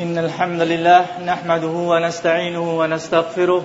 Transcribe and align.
إن 0.00 0.18
الحمد 0.18 0.60
لله 0.60 1.04
نحمده 1.28 1.76
ونستعينه 1.92 2.78
ونستغفره 2.80 3.62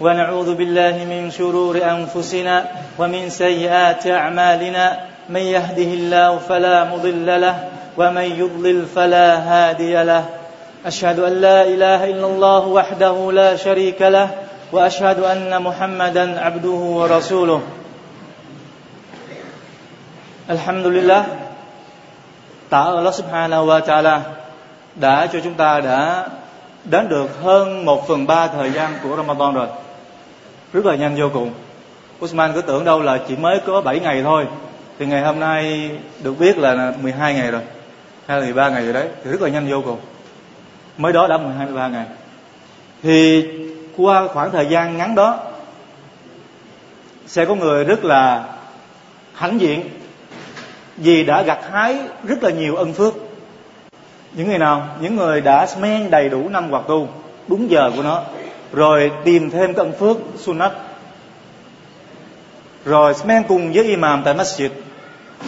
ونعوذ 0.00 0.54
بالله 0.54 0.94
من 1.06 1.30
شرور 1.30 1.78
أنفسنا 1.78 2.64
ومن 2.98 3.30
سيئات 3.30 4.06
أعمالنا. 4.06 4.86
من 5.30 5.40
يهده 5.40 5.90
الله 5.98 6.38
فلا 6.38 6.84
مضل 6.90 7.40
له 7.40 7.56
ومن 7.96 8.26
يضلل 8.42 8.86
فلا 8.86 9.28
هادي 9.38 9.94
له. 10.02 10.24
أشهد 10.86 11.18
أن 11.20 11.32
لا 11.32 11.62
إله 11.62 12.10
إلا 12.10 12.26
الله 12.26 12.66
وحده 12.66 13.32
لا 13.32 13.56
شريك 13.56 14.02
له 14.02 14.28
وأشهد 14.72 15.18
أن 15.22 15.62
محمدا 15.62 16.40
عبده 16.40 16.80
ورسوله. 16.98 17.62
الحمد 20.50 20.86
لله. 20.86 21.22
Allah 22.74 23.14
subhanahu 23.14 23.70
wa 23.70 23.78
ta'ala 23.78 24.45
đã 25.00 25.26
cho 25.32 25.40
chúng 25.44 25.54
ta 25.54 25.80
đã 25.80 26.28
đến 26.84 27.08
được 27.08 27.42
hơn 27.42 27.84
một 27.84 28.08
phần 28.08 28.26
ba 28.26 28.46
thời 28.46 28.70
gian 28.70 28.92
của 29.02 29.16
Ramadan 29.16 29.54
rồi. 29.54 29.66
Rất 30.72 30.86
là 30.86 30.96
nhanh 30.96 31.16
vô 31.16 31.30
cùng. 31.34 31.50
Usman 32.24 32.52
cứ 32.52 32.62
tưởng 32.62 32.84
đâu 32.84 33.00
là 33.00 33.18
chỉ 33.28 33.36
mới 33.36 33.60
có 33.66 33.80
7 33.80 34.00
ngày 34.00 34.22
thôi. 34.22 34.46
Thì 34.98 35.06
ngày 35.06 35.22
hôm 35.22 35.40
nay 35.40 35.90
được 36.22 36.38
biết 36.38 36.58
là 36.58 36.92
12 37.02 37.34
ngày 37.34 37.50
rồi. 37.50 37.62
Hay 38.26 38.40
là 38.40 38.44
13 38.44 38.68
ngày 38.68 38.84
rồi 38.84 38.92
đấy. 38.92 39.08
Thì 39.24 39.30
rất 39.30 39.42
là 39.42 39.48
nhanh 39.48 39.70
vô 39.70 39.82
cùng. 39.84 39.98
Mới 40.96 41.12
đó 41.12 41.26
đã 41.26 41.38
12 41.38 41.66
13 41.66 41.88
ngày. 41.88 42.06
Thì 43.02 43.44
qua 43.96 44.28
khoảng 44.28 44.50
thời 44.50 44.66
gian 44.66 44.96
ngắn 44.96 45.14
đó, 45.14 45.38
sẽ 47.26 47.44
có 47.44 47.54
người 47.54 47.84
rất 47.84 48.04
là 48.04 48.44
hãnh 49.34 49.60
diện 49.60 49.88
vì 50.96 51.24
đã 51.24 51.42
gặt 51.42 51.58
hái 51.72 51.98
rất 52.24 52.42
là 52.42 52.50
nhiều 52.50 52.76
ân 52.76 52.92
phước 52.92 53.14
những 54.36 54.48
người 54.48 54.58
nào? 54.58 54.88
Những 55.00 55.16
người 55.16 55.40
đã 55.40 55.66
men 55.80 56.10
đầy 56.10 56.28
đủ 56.28 56.48
năm 56.48 56.70
hoạt 56.70 56.86
tu, 56.88 57.08
đúng 57.48 57.70
giờ 57.70 57.90
của 57.96 58.02
nó. 58.02 58.22
Rồi 58.72 59.10
tìm 59.24 59.50
thêm 59.50 59.74
cái 59.74 59.84
ân 59.84 59.92
phước, 59.98 60.16
sunat. 60.36 60.72
Rồi 62.84 63.14
men 63.24 63.42
cùng 63.48 63.72
với 63.72 63.84
imam 63.84 64.22
tại 64.24 64.34
masjid. 64.34 64.68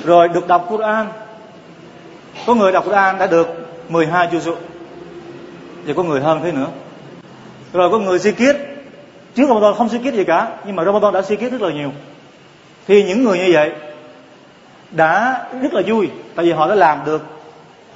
Rồi 0.05 0.29
được 0.29 0.47
đọc 0.47 0.67
Quran. 0.69 1.07
Có 2.47 2.55
người 2.55 2.73
đọc 2.73 2.85
Quran 2.85 3.19
đã 3.19 3.27
được 3.27 3.49
12 3.89 4.29
juzuk 4.29 4.57
và 5.87 5.95
có 5.97 6.03
người 6.03 6.21
hơn 6.21 6.41
thế 6.43 6.53
nữa. 6.53 6.67
Rồi 7.73 7.91
có 7.91 7.99
người 7.99 8.19
kiết. 8.19 8.57
Trước 9.35 9.49
Ramadan 9.49 9.75
không 9.75 9.89
kiết 9.89 10.15
gì 10.15 10.25
cả, 10.25 10.49
nhưng 10.67 10.77
mà 10.77 10.85
Ramadan 10.85 11.13
đã 11.13 11.23
kiết 11.23 11.53
rất 11.53 11.63
là 11.63 11.73
nhiều. 11.73 11.93
Thì 12.87 13.03
những 13.03 13.25
người 13.25 13.39
như 13.39 13.51
vậy 13.53 13.73
đã 14.91 15.41
rất 15.63 15.75
là 15.75 15.83
vui, 15.87 16.09
tại 16.35 16.47
vì 16.47 16.53
họ 16.53 16.69
đã 16.69 16.75
làm 16.75 16.99
được 17.07 17.38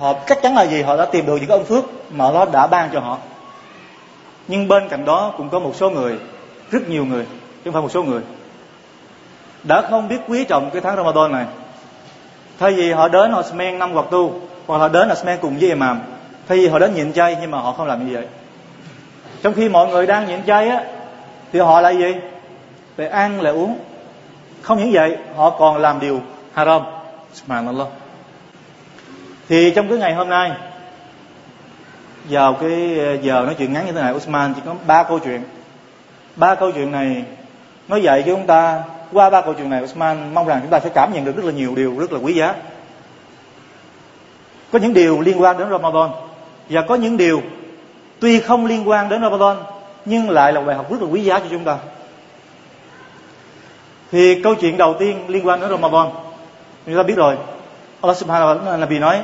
họ, 0.03 0.15
chắc 0.27 0.43
chắn 0.43 0.55
là 0.55 0.67
gì? 0.67 0.83
Họ 0.83 0.97
đã 0.97 1.05
tìm 1.05 1.27
được 1.27 1.37
những 1.37 1.49
cái 1.49 1.65
phước 1.65 1.85
mà 2.11 2.31
nó 2.31 2.45
đã 2.45 2.67
ban 2.67 2.91
cho 2.93 3.01
họ. 3.01 3.19
Nhưng 4.49 4.69
bên 4.69 4.89
cạnh 4.89 5.05
đó 5.05 5.35
cũng 5.37 5.49
có 5.49 5.59
một 5.59 5.73
số 5.75 5.91
người, 5.91 6.19
rất 6.71 6.89
nhiều 6.89 7.05
người, 7.05 7.25
chứ 7.25 7.61
không 7.65 7.73
phải 7.73 7.83
một 7.83 7.91
số 7.91 8.03
người, 8.03 8.21
đã 9.63 9.83
không 9.91 10.09
biết 10.09 10.17
quý 10.29 10.45
trọng 10.45 10.71
cái 10.71 10.83
tháng 10.83 10.97
Ramadan 10.97 11.33
này. 11.33 11.47
Thay 12.59 12.73
vì 12.73 12.93
họ 12.93 13.09
đến 13.09 13.31
họ 13.31 13.43
smen 13.43 13.79
năm 13.79 13.93
hoặc 13.93 14.07
tu, 14.11 14.33
hoặc 14.67 14.79
họ 14.79 14.89
đến 14.89 15.09
là 15.09 15.15
smen 15.15 15.39
cùng 15.43 15.59
với 15.59 15.69
imam, 15.69 16.01
thay 16.49 16.59
vì 16.59 16.69
họ 16.69 16.79
đến 16.79 16.95
nhịn 16.95 17.13
chay 17.13 17.37
nhưng 17.41 17.51
mà 17.51 17.59
họ 17.59 17.73
không 17.73 17.87
làm 17.87 18.07
như 18.07 18.15
vậy. 18.15 18.27
Trong 19.43 19.55
khi 19.55 19.69
mọi 19.69 19.89
người 19.89 20.07
đang 20.07 20.27
nhịn 20.27 20.45
chay 20.47 20.69
á, 20.69 20.85
thì 21.53 21.59
họ 21.59 21.81
lại 21.81 21.97
gì? 21.97 22.15
Lại 22.97 23.09
ăn, 23.09 23.41
lại 23.41 23.53
uống. 23.53 23.79
Không 24.63 24.79
những 24.79 24.93
vậy, 24.93 25.17
họ 25.37 25.51
còn 25.51 25.77
làm 25.77 26.01
điều 26.01 26.21
haram. 26.53 26.83
Subhanallah 27.33 27.89
thì 29.53 29.71
trong 29.71 29.89
cái 29.89 29.99
ngày 29.99 30.15
hôm 30.15 30.29
nay, 30.29 30.53
vào 32.31 32.55
cái 32.55 32.99
ờ, 32.99 33.15
giờ 33.23 33.43
nói 33.47 33.55
chuyện 33.59 33.73
ngắn 33.73 33.87
như 33.87 33.93
thế 33.93 34.03
này, 34.03 34.15
Usman 34.15 34.55
chỉ 34.55 34.61
có 34.67 34.75
ba 34.87 35.03
câu 35.03 35.19
chuyện. 35.19 35.43
Ba 36.37 36.55
câu 36.55 36.73
chuyện 36.73 36.93
này 36.93 37.25
nói 37.89 38.03
dạy 38.03 38.23
cho 38.27 38.35
chúng 38.35 38.47
ta, 38.47 38.83
qua 39.13 39.31
ba 39.31 39.41
câu 39.41 39.55
chuyện 39.55 39.71
này, 39.71 39.83
Usman 39.83 40.35
mong 40.35 40.47
rằng 40.47 40.59
chúng 40.63 40.71
ta 40.71 40.81
sẽ 40.81 40.91
cảm 40.95 41.13
nhận 41.13 41.25
được 41.25 41.37
rất 41.37 41.45
là 41.45 41.53
nhiều 41.53 41.75
điều, 41.75 41.99
rất 41.99 42.13
là 42.13 42.19
quý 42.19 42.35
giá. 42.35 42.55
Có 44.73 44.79
những 44.79 44.95
điều 44.95 45.21
liên 45.21 45.43
quan 45.43 45.59
đến 45.59 45.71
Ramadan, 45.71 46.11
và 46.69 46.83
có 46.89 46.95
những 46.95 47.17
điều 47.17 47.43
tuy 48.21 48.41
không 48.41 48.67
liên 48.67 48.89
quan 48.89 49.09
đến 49.09 49.23
Ramadan, 49.23 49.57
nhưng 50.05 50.31
lại 50.31 50.53
là 50.53 50.61
bài 50.61 50.77
học 50.77 50.91
rất 50.91 51.03
là 51.03 51.09
quý 51.09 51.25
giá 51.25 51.39
cho 51.39 51.47
chúng 51.51 51.65
ta. 51.65 51.77
Thì 54.13 54.43
câu 54.43 54.55
chuyện 54.55 54.77
đầu 54.77 54.95
tiên 54.99 55.25
liên 55.29 55.47
quan 55.47 55.61
đến 55.61 55.71
Ramadan, 55.71 56.07
chúng 56.87 56.97
ta 56.97 57.03
biết 57.03 57.17
rồi. 57.17 57.37
Allah 58.01 58.17
subhanahu 58.17 58.47
wa 58.47 58.65
ta'ala 58.65 58.79
Nabi 58.79 58.99
nói 58.99 59.23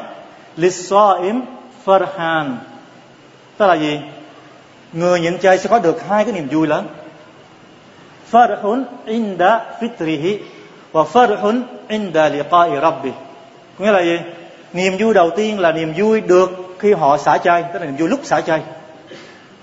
Lissaim 0.59 1.43
farhan 1.85 2.57
Tức 3.57 3.67
là 3.67 3.75
gì? 3.75 4.01
Người 4.93 5.21
nhịn 5.21 5.39
chay 5.39 5.59
sẽ 5.59 5.69
có 5.69 5.79
được 5.79 6.09
hai 6.09 6.25
cái 6.25 6.33
niềm 6.33 6.49
vui 6.51 6.67
lớn. 6.67 6.87
Farhun 8.31 8.85
inda 9.07 9.61
fitrihi 9.81 10.39
Và 10.93 11.03
farhun 11.03 11.63
inda 11.89 12.29
liqa'i 12.29 12.81
rabbi. 12.81 13.11
Nghĩa 13.79 13.93
là 13.93 14.03
gì? 14.03 14.19
Niềm 14.73 14.97
vui 14.99 15.15
đầu 15.15 15.31
tiên 15.31 15.61
là 15.61 15.73
niềm 15.73 15.93
vui 15.97 16.21
được 16.21 16.51
khi 16.79 16.93
họ 16.93 17.19
xả 17.19 17.39
chay 17.39 17.65
Tức 17.73 17.79
là 17.79 17.85
niềm 17.87 17.97
vui 17.97 18.09
lúc 18.09 18.21
xả 18.23 18.41
chay 18.41 18.61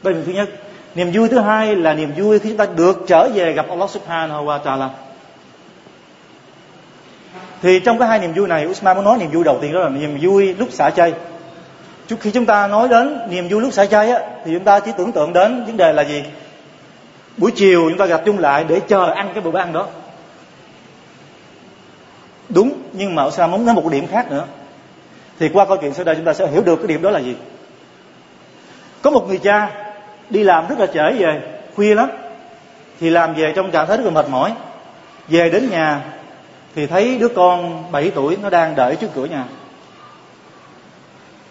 Đây 0.04 0.14
là 0.14 0.20
niềm 0.20 0.26
thứ 0.26 0.32
nhất. 0.32 0.50
Niềm 0.96 1.12
vui 1.14 1.30
thứ 1.30 1.40
hai 1.40 1.76
là 1.76 1.94
niềm 1.94 2.12
vui 2.18 2.40
khi 2.40 2.50
chúng 2.50 2.58
ta 2.58 2.66
được 2.66 3.04
trở 3.08 3.30
về 3.34 3.54
gặp 3.54 3.66
Allah 3.70 3.90
subhanahu 3.90 4.46
wa 4.46 4.60
ta'ala 4.64 4.90
thì 7.66 7.80
trong 7.80 8.00
cái 8.00 8.08
hai 8.08 8.20
niềm 8.20 8.34
vui 8.34 8.48
này, 8.48 8.68
Usman 8.68 8.96
muốn 8.96 9.06
nói 9.06 9.18
niềm 9.18 9.32
vui 9.32 9.44
đầu 9.44 9.58
tiên 9.62 9.74
đó 9.74 9.80
là 9.80 9.90
niềm 9.90 10.18
vui 10.22 10.54
lúc 10.54 10.72
xả 10.72 10.90
chay. 10.90 11.14
Trước 12.08 12.16
khi 12.20 12.32
chúng 12.32 12.46
ta 12.46 12.68
nói 12.68 12.88
đến 12.88 13.20
niềm 13.30 13.48
vui 13.50 13.62
lúc 13.62 13.74
xả 13.74 13.86
chay 13.86 14.12
á, 14.12 14.20
thì 14.46 14.54
chúng 14.54 14.64
ta 14.64 14.80
chỉ 14.80 14.92
tưởng 14.98 15.12
tượng 15.12 15.34
đến 15.34 15.66
vấn 15.66 15.78
đề 15.78 15.94
là 15.94 16.04
gì? 16.04 16.24
Buổi 17.38 17.52
chiều 17.52 17.90
chúng 17.90 17.98
ta 17.98 18.06
gặp 18.06 18.22
chung 18.26 18.40
lại 18.40 18.66
để 18.68 18.80
chờ 18.80 19.14
ăn 19.16 19.30
cái 19.34 19.42
bữa 19.44 19.58
ăn 19.58 19.74
đó. 19.74 19.88
Đúng, 22.50 22.74
nhưng 22.94 23.16
mà 23.16 23.24
Usman 23.24 23.52
muốn 23.52 23.66
nói 23.66 23.76
một 23.76 23.92
điểm 23.92 24.08
khác 24.08 24.32
nữa. 24.32 24.46
Thì 25.40 25.50
qua 25.50 25.66
câu 25.66 25.78
chuyện 25.78 25.94
sau 25.94 26.06
đây 26.06 26.16
chúng 26.16 26.26
ta 26.26 26.34
sẽ 26.34 26.48
hiểu 26.48 26.62
được 26.62 26.76
cái 26.76 26.88
điểm 26.88 27.02
đó 27.02 27.12
là 27.12 27.20
gì. 27.20 27.36
Có 29.02 29.12
một 29.12 29.28
người 29.28 29.38
cha 29.38 29.70
đi 30.30 30.44
làm 30.44 30.68
rất 30.68 30.80
là 30.80 30.86
trễ 30.86 31.12
về, 31.18 31.42
khuya 31.76 31.96
lắm, 31.96 32.10
thì 33.00 33.10
làm 33.10 33.34
về 33.34 33.54
trong 33.56 33.72
trạng 33.72 33.88
thái 33.88 33.98
rất 33.98 34.04
là 34.04 34.12
mệt 34.12 34.30
mỏi. 34.30 34.54
Về 35.28 35.50
đến 35.50 35.70
nhà 35.70 36.02
thì 36.76 36.88
thấy 36.88 37.18
đứa 37.18 37.28
con 37.28 37.84
7 37.92 38.12
tuổi 38.16 38.38
nó 38.42 38.50
đang 38.50 38.76
đợi 38.76 38.96
trước 38.96 39.08
cửa 39.16 39.26
nhà. 39.26 39.46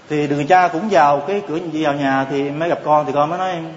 Thì 0.08 0.28
người 0.28 0.46
cha 0.48 0.68
cũng 0.68 0.88
vào 0.90 1.20
cái 1.20 1.42
cửa, 1.48 1.58
vào 1.72 1.94
nhà 1.94 2.26
thì 2.30 2.50
mới 2.50 2.68
gặp 2.68 2.78
con, 2.84 3.06
thì 3.06 3.12
con 3.12 3.30
mới 3.30 3.38
nói 3.38 3.50
em 3.50 3.72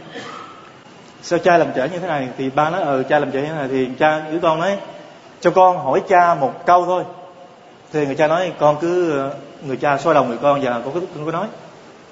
sao 1.21 1.39
cha 1.39 1.57
làm 1.57 1.67
trễ 1.75 1.89
như 1.89 1.99
thế 1.99 2.07
này? 2.07 2.27
Thì 2.37 2.49
ba 2.49 2.69
nói 2.69 2.81
ờ 2.81 3.03
cha 3.03 3.19
làm 3.19 3.31
trễ 3.31 3.41
như 3.41 3.47
thế 3.47 3.55
này. 3.55 3.67
Thì 3.67 3.89
cha, 3.99 4.19
đứa 4.31 4.39
con 4.39 4.59
nói, 4.59 4.77
cho 5.41 5.51
con 5.51 5.77
hỏi 5.77 6.01
cha 6.09 6.35
một 6.35 6.65
câu 6.65 6.85
thôi. 6.85 7.03
Thì 7.93 8.05
người 8.05 8.15
cha 8.15 8.27
nói, 8.27 8.51
con 8.59 8.77
cứ, 8.81 9.21
người 9.61 9.77
cha 9.77 9.97
soi 9.97 10.13
lòng 10.13 10.27
người 10.27 10.37
con 10.41 10.61
và 10.63 10.81
con 10.85 10.93
cứ 10.93 11.01
con 11.15 11.25
cứ 11.25 11.31
nói. 11.31 11.47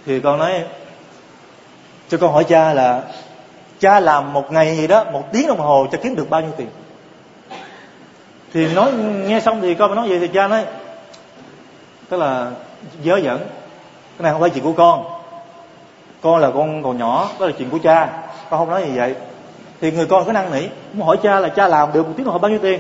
Thì 0.06 0.20
con 0.20 0.40
nói, 0.40 0.64
cho 2.10 2.18
con 2.18 2.34
hỏi 2.34 2.44
cha 2.44 2.74
là, 2.74 3.02
cha 3.80 4.00
làm 4.00 4.34
một 4.34 4.52
ngày 4.52 4.78
gì 4.78 4.88
đó, 4.88 5.04
một 5.04 5.24
tiếng 5.32 5.48
đồng 5.48 5.60
hồ 5.60 5.88
cho 5.92 5.98
kiếm 6.04 6.16
được 6.16 6.30
bao 6.30 6.42
nhiêu 6.42 6.52
tiền? 6.58 6.68
Thì 8.56 8.74
nói, 8.74 8.92
nghe 9.28 9.40
xong 9.40 9.62
thì 9.62 9.76
con 9.76 9.90
mà 9.90 9.96
nói 9.96 10.10
vậy 10.10 10.20
thì 10.20 10.28
cha 10.28 10.48
nói, 10.48 10.66
tức 12.10 12.18
là 12.18 12.52
dớ 13.04 13.18
dẫn. 13.18 13.38
Cái 14.18 14.24
này 14.24 14.32
không 14.32 14.42
phải 14.42 14.50
chuyện 14.50 14.64
của 14.64 14.74
con. 14.74 15.06
Con 16.22 16.42
là 16.42 16.52
con 16.52 16.84
còn 16.84 16.98
nhỏ, 16.98 17.30
đó 17.40 17.46
là 17.46 17.52
chuyện 17.58 17.70
của 17.70 17.80
cha. 17.84 18.10
Con 18.50 18.60
không 18.60 18.70
nói 18.70 18.84
gì 18.86 18.98
vậy. 18.98 19.16
Thì 19.82 19.92
người 19.92 20.06
con 20.06 20.26
cứ 20.26 20.32
năn 20.32 20.52
nỉ, 20.52 20.68
muốn 20.94 21.08
hỏi 21.08 21.18
cha 21.24 21.40
là 21.40 21.50
cha 21.50 21.68
làm 21.68 21.94
được 21.94 22.08
một 22.08 22.14
tiếng 22.18 22.26
đồng 22.26 22.34
hồ 22.34 22.40
bao 22.40 22.52
nhiêu 22.52 22.60
tiền? 22.60 22.80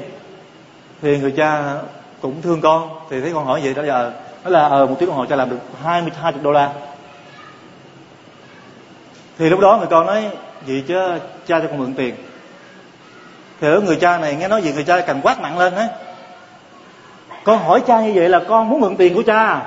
Thì 1.02 1.18
người 1.18 1.32
cha 1.32 1.76
cũng 2.22 2.42
thương 2.42 2.62
con, 2.62 2.90
thì 3.10 3.22
thấy 3.22 3.32
con 3.34 3.46
hỏi 3.46 3.62
vậy 3.64 3.74
đó 3.74 3.84
giờ. 3.86 4.12
Nó 4.44 4.50
là 4.50 4.68
ờ 4.68 4.86
một 4.86 4.96
tiếng 5.00 5.10
đồng 5.10 5.18
hồ 5.18 5.26
cha 5.26 5.36
làm 5.36 5.50
được 5.50 5.60
hai 5.84 6.02
mươi, 6.02 6.12
hai 6.22 6.34
đô 6.42 6.52
la. 6.52 6.74
Thì 9.38 9.50
lúc 9.50 9.60
đó 9.60 9.78
người 9.78 9.88
con 9.88 10.06
nói 10.06 10.30
gì 10.66 10.84
chứ 10.88 11.18
cha 11.48 11.60
cho 11.60 11.68
con 11.68 11.78
mượn 11.78 11.94
tiền 11.94 12.16
thì 13.62 13.68
người 13.86 13.96
cha 13.96 14.18
này, 14.18 14.36
nghe 14.36 14.48
nói 14.48 14.62
gì 14.62 14.74
người 14.74 14.84
cha 14.84 15.02
càng 15.02 15.22
quát 15.24 15.42
nặng 15.42 15.58
lên 15.58 15.76
á 15.76 15.88
con 17.46 17.60
hỏi 17.60 17.82
cha 17.88 18.02
như 18.02 18.12
vậy 18.16 18.30
là 18.30 18.42
con 18.48 18.70
muốn 18.70 18.82
mượn 18.82 18.96
tiền 18.96 19.16
của 19.16 19.24
cha. 19.24 19.62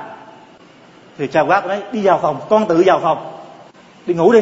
Thì 1.19 1.27
cha 1.27 1.41
quát 1.41 1.67
đấy 1.67 1.83
đi 1.93 2.01
vào 2.01 2.19
phòng, 2.23 2.41
con 2.49 2.69
tự 2.69 2.83
vào 2.87 3.01
phòng. 3.01 3.33
Đi 4.07 4.15
ngủ 4.15 4.33
đi. 4.33 4.41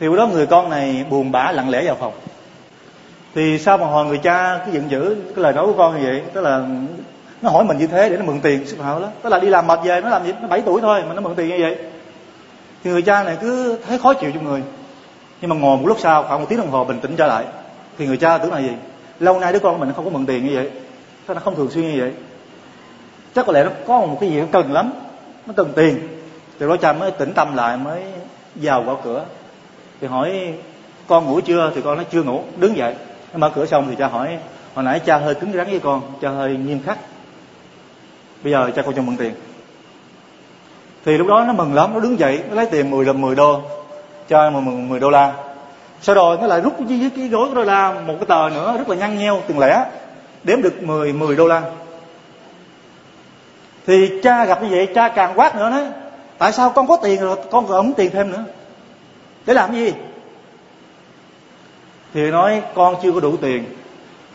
Thì 0.00 0.06
lúc 0.06 0.16
đó 0.16 0.26
người 0.26 0.46
con 0.46 0.70
này 0.70 1.04
buồn 1.10 1.32
bã, 1.32 1.52
lặng 1.52 1.70
lẽ 1.70 1.84
vào 1.84 1.96
phòng. 2.00 2.12
Thì 3.34 3.58
sau 3.58 3.78
một 3.78 3.86
hồi 3.86 4.06
người 4.06 4.18
cha 4.18 4.58
cứ 4.66 4.72
giận 4.72 4.90
dữ, 4.90 5.16
cái 5.34 5.42
lời 5.42 5.52
nói 5.52 5.66
của 5.66 5.72
con 5.72 6.00
như 6.00 6.06
vậy? 6.06 6.22
Tức 6.32 6.40
là 6.40 6.62
nó 7.42 7.50
hỏi 7.50 7.64
mình 7.64 7.78
như 7.78 7.86
thế 7.86 8.08
để 8.08 8.16
nó 8.16 8.24
mượn 8.24 8.40
tiền. 8.40 8.66
Sức 8.66 8.80
hảo 8.80 9.00
đó, 9.00 9.08
tức 9.22 9.30
là 9.30 9.38
đi 9.38 9.48
làm 9.48 9.66
mệt 9.66 9.80
về, 9.84 10.00
nó 10.00 10.08
làm 10.08 10.24
gì? 10.24 10.32
Nó 10.42 10.48
bảy 10.48 10.62
tuổi 10.62 10.80
thôi 10.80 11.02
mà 11.08 11.14
nó 11.14 11.20
mượn 11.20 11.34
tiền 11.34 11.48
như 11.48 11.56
vậy. 11.60 11.76
Thì 12.84 12.90
người 12.90 13.02
cha 13.02 13.22
này 13.24 13.36
cứ 13.40 13.78
thấy 13.88 13.98
khó 13.98 14.14
chịu 14.14 14.30
trong 14.34 14.44
người. 14.44 14.62
Nhưng 15.40 15.48
mà 15.48 15.56
ngồi 15.56 15.76
một 15.76 15.86
lúc 15.86 15.96
sau, 16.00 16.22
khoảng 16.22 16.40
một 16.40 16.46
tiếng 16.48 16.58
đồng 16.58 16.70
hồ 16.70 16.84
bình 16.84 17.00
tĩnh 17.00 17.16
trở 17.16 17.26
lại 17.26 17.44
thì 18.00 18.06
người 18.06 18.16
cha 18.16 18.38
tưởng 18.38 18.52
là 18.52 18.58
gì? 18.60 18.72
Lâu 19.18 19.40
nay 19.40 19.52
đứa 19.52 19.58
con 19.58 19.74
của 19.74 19.84
mình 19.84 19.94
không 19.96 20.04
có 20.04 20.10
mượn 20.10 20.26
tiền 20.26 20.46
như 20.46 20.54
vậy. 20.54 20.70
Sao 21.26 21.34
nó 21.34 21.40
không 21.40 21.56
thường 21.56 21.70
xuyên 21.70 21.84
như 21.84 22.00
vậy. 22.00 22.12
Chắc 23.34 23.46
có 23.46 23.52
lẽ 23.52 23.64
nó 23.64 23.70
có 23.86 23.98
một 23.98 24.18
cái 24.20 24.30
gì 24.30 24.40
nó 24.40 24.46
cần 24.52 24.72
lắm. 24.72 24.92
Nó 25.46 25.52
cần 25.56 25.72
tiền. 25.76 25.98
Từ 26.58 26.68
đó 26.68 26.76
cha 26.76 26.92
mới 26.92 27.10
tỉnh 27.10 27.32
tâm 27.34 27.56
lại 27.56 27.76
mới 27.76 28.02
vào 28.54 28.82
gõ 28.82 28.96
cửa. 29.04 29.24
Thì 30.00 30.06
hỏi 30.06 30.54
con 31.06 31.26
ngủ 31.26 31.40
chưa? 31.40 31.72
Thì 31.74 31.80
con 31.80 31.96
nói 31.96 32.06
chưa 32.10 32.22
ngủ. 32.22 32.42
Đứng 32.56 32.76
dậy. 32.76 32.94
Nó 33.32 33.38
mở 33.38 33.50
cửa 33.54 33.66
xong 33.66 33.86
thì 33.90 33.96
cha 33.98 34.08
hỏi 34.08 34.38
hồi 34.74 34.84
nãy 34.84 35.00
cha 35.00 35.16
hơi 35.16 35.34
cứng 35.34 35.52
rắn 35.52 35.70
với 35.70 35.80
con 35.80 36.02
cha 36.20 36.30
hơi 36.30 36.56
nghiêm 36.56 36.80
khắc. 36.86 36.98
Bây 38.42 38.52
giờ 38.52 38.70
cha 38.76 38.82
con 38.82 38.94
cho 38.94 39.02
mượn 39.02 39.16
tiền. 39.16 39.34
Thì 41.04 41.18
lúc 41.18 41.26
đó 41.26 41.44
nó 41.46 41.52
mừng 41.52 41.74
lắm 41.74 41.94
nó 41.94 42.00
đứng 42.00 42.18
dậy 42.18 42.42
nó 42.48 42.54
lấy 42.54 42.66
tiền 42.66 42.90
10 42.90 43.04
đồng 43.04 43.20
10 43.20 43.34
đô. 43.34 43.60
Cho 44.28 44.50
10, 44.50 44.74
10 44.74 45.00
đô 45.00 45.10
la 45.10 45.49
sau 46.02 46.14
rồi 46.14 46.38
nó 46.40 46.46
lại 46.46 46.60
rút 46.60 46.74
cái, 46.88 47.10
cái 47.16 47.28
gói 47.28 47.48
đô 47.54 47.62
la 47.62 47.92
một 47.92 48.14
cái 48.20 48.26
tờ 48.26 48.48
nữa 48.54 48.74
rất 48.78 48.88
là 48.88 48.96
nhăn 48.96 49.18
nheo 49.18 49.42
từng 49.46 49.58
lẻ 49.58 49.86
đếm 50.44 50.62
được 50.62 50.82
10 50.82 51.12
10 51.12 51.36
đô 51.36 51.46
la. 51.46 51.62
Thì 53.86 54.20
cha 54.22 54.44
gặp 54.44 54.62
như 54.62 54.68
vậy 54.70 54.88
cha 54.94 55.08
càng 55.08 55.32
quát 55.36 55.56
nữa 55.56 55.70
nói 55.70 55.84
tại 56.38 56.52
sao 56.52 56.70
con 56.70 56.86
có 56.86 56.96
tiền 56.96 57.20
rồi 57.20 57.36
con 57.50 57.66
còn 57.66 57.76
ống 57.76 57.92
tiền 57.92 58.10
thêm 58.10 58.30
nữa? 58.30 58.44
Để 59.46 59.54
làm 59.54 59.74
gì? 59.74 59.92
Thì 62.14 62.30
nói 62.30 62.62
con 62.74 62.94
chưa 63.02 63.12
có 63.12 63.20
đủ 63.20 63.36
tiền. 63.36 63.64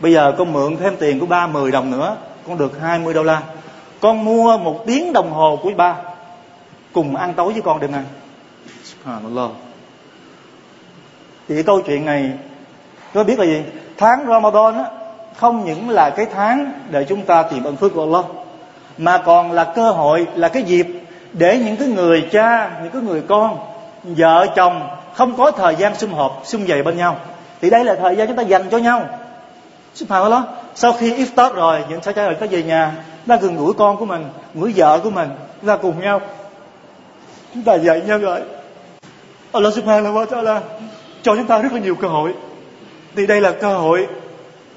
Bây 0.00 0.12
giờ 0.12 0.34
con 0.38 0.52
mượn 0.52 0.76
thêm 0.76 0.96
tiền 0.96 1.20
của 1.20 1.26
ba 1.26 1.46
mười 1.46 1.70
đồng 1.70 1.90
nữa 1.90 2.16
con 2.48 2.58
được 2.58 2.80
20 2.80 3.14
đô 3.14 3.22
la. 3.22 3.42
Con 4.00 4.24
mua 4.24 4.58
một 4.58 4.84
tiếng 4.86 5.12
đồng 5.12 5.30
hồ 5.30 5.58
của 5.62 5.70
ba 5.76 5.96
cùng 6.92 7.16
ăn 7.16 7.34
tối 7.34 7.52
với 7.52 7.62
con 7.62 7.80
đêm 7.80 7.92
nay. 7.92 8.02
Subhanallah 8.84 9.50
thì 11.48 11.62
câu 11.62 11.80
chuyện 11.80 12.04
này 12.04 12.30
tôi 13.12 13.24
biết 13.24 13.38
là 13.38 13.44
gì? 13.44 13.62
Tháng 13.96 14.26
Ramadan 14.28 14.74
á, 14.74 14.84
không 15.36 15.64
những 15.64 15.90
là 15.90 16.10
cái 16.10 16.26
tháng 16.34 16.72
để 16.90 17.04
chúng 17.04 17.22
ta 17.22 17.42
tìm 17.42 17.64
ơn 17.64 17.76
phước 17.76 17.94
của 17.94 18.00
Allah 18.00 18.24
mà 18.98 19.18
còn 19.18 19.52
là 19.52 19.64
cơ 19.64 19.90
hội 19.90 20.26
là 20.34 20.48
cái 20.48 20.62
dịp 20.62 20.86
để 21.32 21.58
những 21.58 21.76
cái 21.76 21.88
người 21.88 22.28
cha 22.32 22.70
những 22.82 22.92
cái 22.92 23.02
người 23.02 23.22
con 23.28 23.58
vợ 24.04 24.46
chồng 24.56 24.88
không 25.14 25.36
có 25.36 25.50
thời 25.50 25.76
gian 25.76 25.94
sum 25.94 26.12
họp 26.12 26.42
sum 26.44 26.64
vầy 26.66 26.82
bên 26.82 26.96
nhau. 26.96 27.16
Thì 27.60 27.70
đây 27.70 27.84
là 27.84 27.94
thời 27.94 28.16
gian 28.16 28.28
chúng 28.28 28.36
ta 28.36 28.42
dành 28.42 28.70
cho 28.70 28.78
nhau. 28.78 29.06
Subhanallah. 29.94 30.42
Sau 30.74 30.92
khi 30.92 31.24
iftar 31.24 31.52
rồi 31.52 31.84
những 31.88 32.02
sao 32.02 32.12
cha 32.12 32.24
rồi 32.24 32.34
ta 32.34 32.46
về 32.50 32.62
nhà 32.62 32.92
ta 33.26 33.36
gần 33.36 33.56
gũi 33.56 33.72
con 33.72 33.96
của 33.96 34.04
mình 34.04 34.24
gũi 34.54 34.72
vợ 34.76 35.00
của 35.04 35.10
mình 35.10 35.28
chúng 35.60 35.68
ta 35.68 35.76
cùng 35.76 36.00
nhau. 36.00 36.20
Chúng 37.54 37.62
ta 37.62 37.74
dạy 37.74 38.02
nhau 38.06 38.18
rồi 38.18 38.40
Allah 39.52 39.74
subhanahu 39.74 40.14
wa 40.14 40.26
ta'ala 40.26 40.60
cho 41.26 41.36
chúng 41.36 41.46
ta 41.46 41.58
rất 41.58 41.72
là 41.72 41.78
nhiều 41.78 41.94
cơ 41.94 42.08
hội. 42.08 42.34
Thì 43.16 43.26
đây 43.26 43.40
là 43.40 43.52
cơ 43.52 43.78
hội 43.78 44.06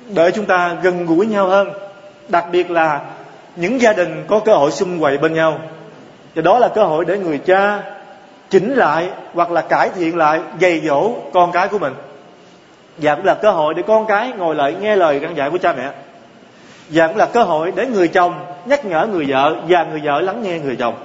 để 0.10 0.31
chúng 0.31 0.46
ta 0.46 0.75
gần 0.84 1.06
gũi 1.06 1.25
nhau 1.25 1.48
hơn. 1.48 1.69
Đặc 2.30 2.46
biệt 2.51 2.72
là 2.72 3.01
những 3.56 3.81
gia 3.81 3.94
đình 3.94 4.25
có 4.28 4.40
cơ 4.40 4.54
hội 4.54 4.72
xung 4.72 5.00
quậy 5.00 5.18
bên 5.18 5.34
nhau. 5.34 5.60
Và 6.36 6.42
đó 6.42 6.60
là 6.60 6.68
cơ 6.68 6.84
hội 6.84 7.06
để 7.06 7.18
người 7.18 7.38
cha 7.38 7.84
chỉnh 8.50 8.74
lại 8.74 9.10
hoặc 9.34 9.51
là 9.51 9.62
cải 9.62 9.90
thiện 9.96 10.18
lại, 10.18 10.40
dạy 10.60 10.81
dỗ 10.86 11.13
con 11.34 11.51
cái 11.51 11.68
của 11.68 11.80
mình. 11.80 11.94
Và 12.98 13.16
cũng 13.16 13.25
là 13.25 13.34
cơ 13.34 13.52
hội 13.52 13.74
để 13.74 13.84
con 13.88 14.06
cái 14.06 14.31
ngồi 14.38 14.56
lại 14.56 14.75
nghe 14.81 14.95
lời 14.95 15.19
răn 15.19 15.36
dạy 15.36 15.50
của 15.50 15.57
cha 15.57 15.74
mẹ. 15.74 15.92
Và 16.90 17.07
cũng 17.07 17.18
là 17.18 17.25
cơ 17.25 17.44
hội 17.44 17.72
để 17.75 17.86
người 17.86 18.07
chồng 18.07 18.34
nhắc 18.66 18.86
nhở 18.86 19.07
người 19.07 19.25
vợ 19.28 19.56
và 19.68 19.84
người 19.84 20.02
vợ 20.04 20.22
lắng 20.22 20.44
nghe 20.44 20.60
người 20.60 20.75
chồng. 20.75 20.95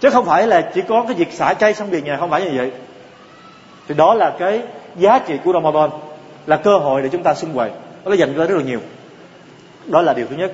Chứ 0.00 0.10
không 0.10 0.24
phải 0.24 0.46
là 0.46 0.70
chỉ 0.74 0.82
có 0.88 1.04
cái 1.08 1.14
việc 1.14 1.32
xả 1.32 1.54
chay 1.54 1.74
xong 1.74 1.90
về 1.90 2.02
nhà, 2.02 2.16
không 2.16 2.30
phải 2.30 2.42
như 2.42 2.50
vậy 2.56 2.70
thì 3.90 3.96
đó 3.96 4.14
là 4.14 4.36
cái 4.38 4.62
giá 4.96 5.18
trị 5.18 5.38
của 5.44 5.52
Ramadan 5.52 5.90
là 6.46 6.56
cơ 6.56 6.78
hội 6.78 7.02
để 7.02 7.08
chúng 7.08 7.22
ta 7.22 7.34
xung 7.34 7.54
quầy 7.54 7.70
nó 8.04 8.12
dành 8.12 8.34
ra 8.34 8.44
rất 8.44 8.54
là 8.54 8.62
nhiều. 8.62 8.80
Đó 9.86 10.02
là 10.02 10.12
điều 10.12 10.26
thứ 10.26 10.36
nhất. 10.36 10.52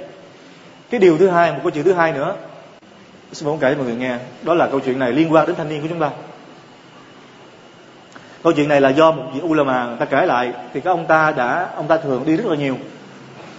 Cái 0.91 1.01
điều 1.01 1.19
thứ 1.19 1.29
hai 1.29 1.53
một 1.53 1.59
câu 1.63 1.71
chuyện 1.71 1.85
thứ 1.85 1.93
hai 1.93 2.13
nữa. 2.13 2.35
Xin 3.33 3.49
muốn 3.49 3.59
kể 3.59 3.71
cho 3.71 3.79
mọi 3.79 3.87
người 3.87 3.97
nghe. 3.97 4.19
Đó 4.43 4.55
là 4.55 4.67
câu 4.67 4.81
chuyện 4.81 4.99
này 4.99 5.13
liên 5.13 5.33
quan 5.33 5.47
đến 5.47 5.57
thanh 5.57 5.69
niên 5.69 5.83
của 5.83 5.89
chúng 5.89 6.01
ta. 6.01 6.11
Câu 8.43 8.53
chuyện 8.53 8.69
này 8.69 8.81
là 8.81 8.89
do 8.89 9.11
một 9.11 9.23
vị 9.35 9.41
ulama 9.45 9.87
người 9.87 9.97
ta 9.97 10.05
kể 10.05 10.27
lại. 10.27 10.53
Thì 10.75 10.81
các 10.81 10.91
ông 10.91 11.07
ta 11.07 11.33
đã 11.37 11.69
ông 11.77 11.87
ta 11.87 11.97
thường 11.97 12.23
đi 12.27 12.37
rất 12.37 12.47
là 12.47 12.57
nhiều. 12.57 12.77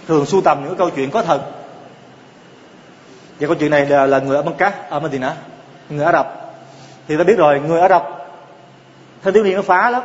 Thường 0.08 0.26
sưu 0.26 0.40
tầm 0.40 0.64
những 0.64 0.76
câu 0.76 0.90
chuyện 0.90 1.10
có 1.10 1.22
thật. 1.22 1.40
Và 3.40 3.46
câu 3.46 3.54
chuyện 3.54 3.70
này 3.70 3.86
là, 3.86 4.06
là 4.06 4.18
người 4.18 4.36
ở 4.36 4.42
Mecca 4.42 4.72
ở 4.90 5.00
Medina 5.00 5.34
người 5.88 6.04
Ả 6.04 6.12
Rập. 6.12 6.54
Thì 7.08 7.16
ta 7.16 7.24
biết 7.24 7.38
rồi 7.38 7.60
người 7.60 7.80
Ả 7.80 7.88
Rập 7.88 8.17
thanh 9.22 9.34
thiếu 9.34 9.44
niên 9.44 9.56
nó 9.56 9.62
phá 9.62 9.90
lắm. 9.90 10.02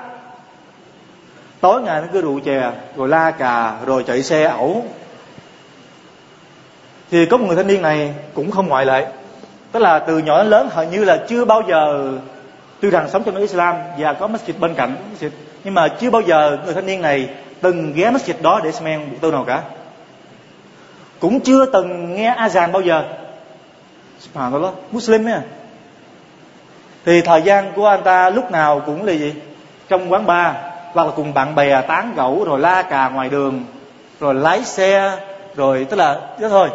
Tối 1.62 1.81
ngày 1.81 2.01
nó 2.01 2.07
cứ 2.13 2.21
rượu 2.21 2.39
chè 2.39 2.71
rồi 2.95 3.07
la 3.07 3.31
cà 3.31 3.75
rồi 3.86 4.04
chạy 4.07 4.24
xe 4.24 4.44
ẩu. 4.44 4.86
Thì 7.12 7.25
có 7.25 7.38
một 7.38 7.45
người 7.48 7.56
thanh 7.56 7.68
niên 7.68 7.81
này 7.81 8.13
cũng 8.33 8.51
không 8.51 8.68
ngoại 8.68 8.86
lệ. 8.86 9.07
Tức 9.71 9.80
là 9.80 10.00
từ 10.00 10.18
nhỏ 10.18 10.38
đến 10.38 10.50
lớn 10.50 10.69
hầu 10.71 10.86
như 10.86 11.04
là 11.04 11.18
chưa 11.27 11.45
bao 11.45 11.62
giờ 11.68 12.12
tuy 12.80 12.89
rằng 12.89 13.10
sống 13.10 13.24
trong 13.24 13.36
nước 13.36 13.42
Islam 13.42 13.75
và 13.98 14.13
có 14.13 14.27
masjid 14.27 14.60
bên 14.60 14.74
cạnh 14.74 14.95
masjid, 15.13 15.30
nhưng 15.63 15.74
mà 15.74 15.88
chưa 15.88 16.10
bao 16.10 16.21
giờ 16.21 16.57
người 16.65 16.74
thanh 16.74 16.86
niên 16.86 17.01
này 17.01 17.30
từng 17.62 17.94
ghé 17.94 18.12
masjid 18.12 18.33
đó 18.42 18.62
để 18.63 18.71
xem 18.71 19.01
một 19.01 19.18
tư 19.21 19.31
nào 19.31 19.44
cả. 19.44 19.62
Cũng 21.19 21.39
chưa 21.39 21.65
từng 21.65 22.15
nghe 22.15 22.36
azan 22.36 22.71
bao 22.71 22.81
giờ. 22.81 23.04
Subhanallah 24.19 24.74
Muslim 24.92 25.25
nha 25.25 25.42
thì 27.05 27.21
thời 27.21 27.41
gian 27.41 27.71
của 27.75 27.88
anh 27.88 28.03
ta 28.03 28.29
lúc 28.29 28.51
nào 28.51 28.81
cũng 28.85 29.05
là 29.05 29.13
gì? 29.13 29.33
Trong 29.89 30.11
quán 30.11 30.25
bar, 30.25 30.55
hoặc 30.94 31.03
là 31.07 31.11
cùng 31.15 31.33
bạn 31.33 31.55
bè 31.55 31.81
tán 31.81 32.13
gẫu, 32.15 32.44
rồi 32.44 32.59
la 32.59 32.81
cà 32.81 33.09
ngoài 33.09 33.29
đường, 33.29 33.65
rồi 34.19 34.35
lái 34.35 34.63
xe, 34.63 35.17
rồi, 35.55 35.88
tức 35.89 35.97
là, 35.97 36.19
thế 36.39 36.50
thôi. 36.50 36.69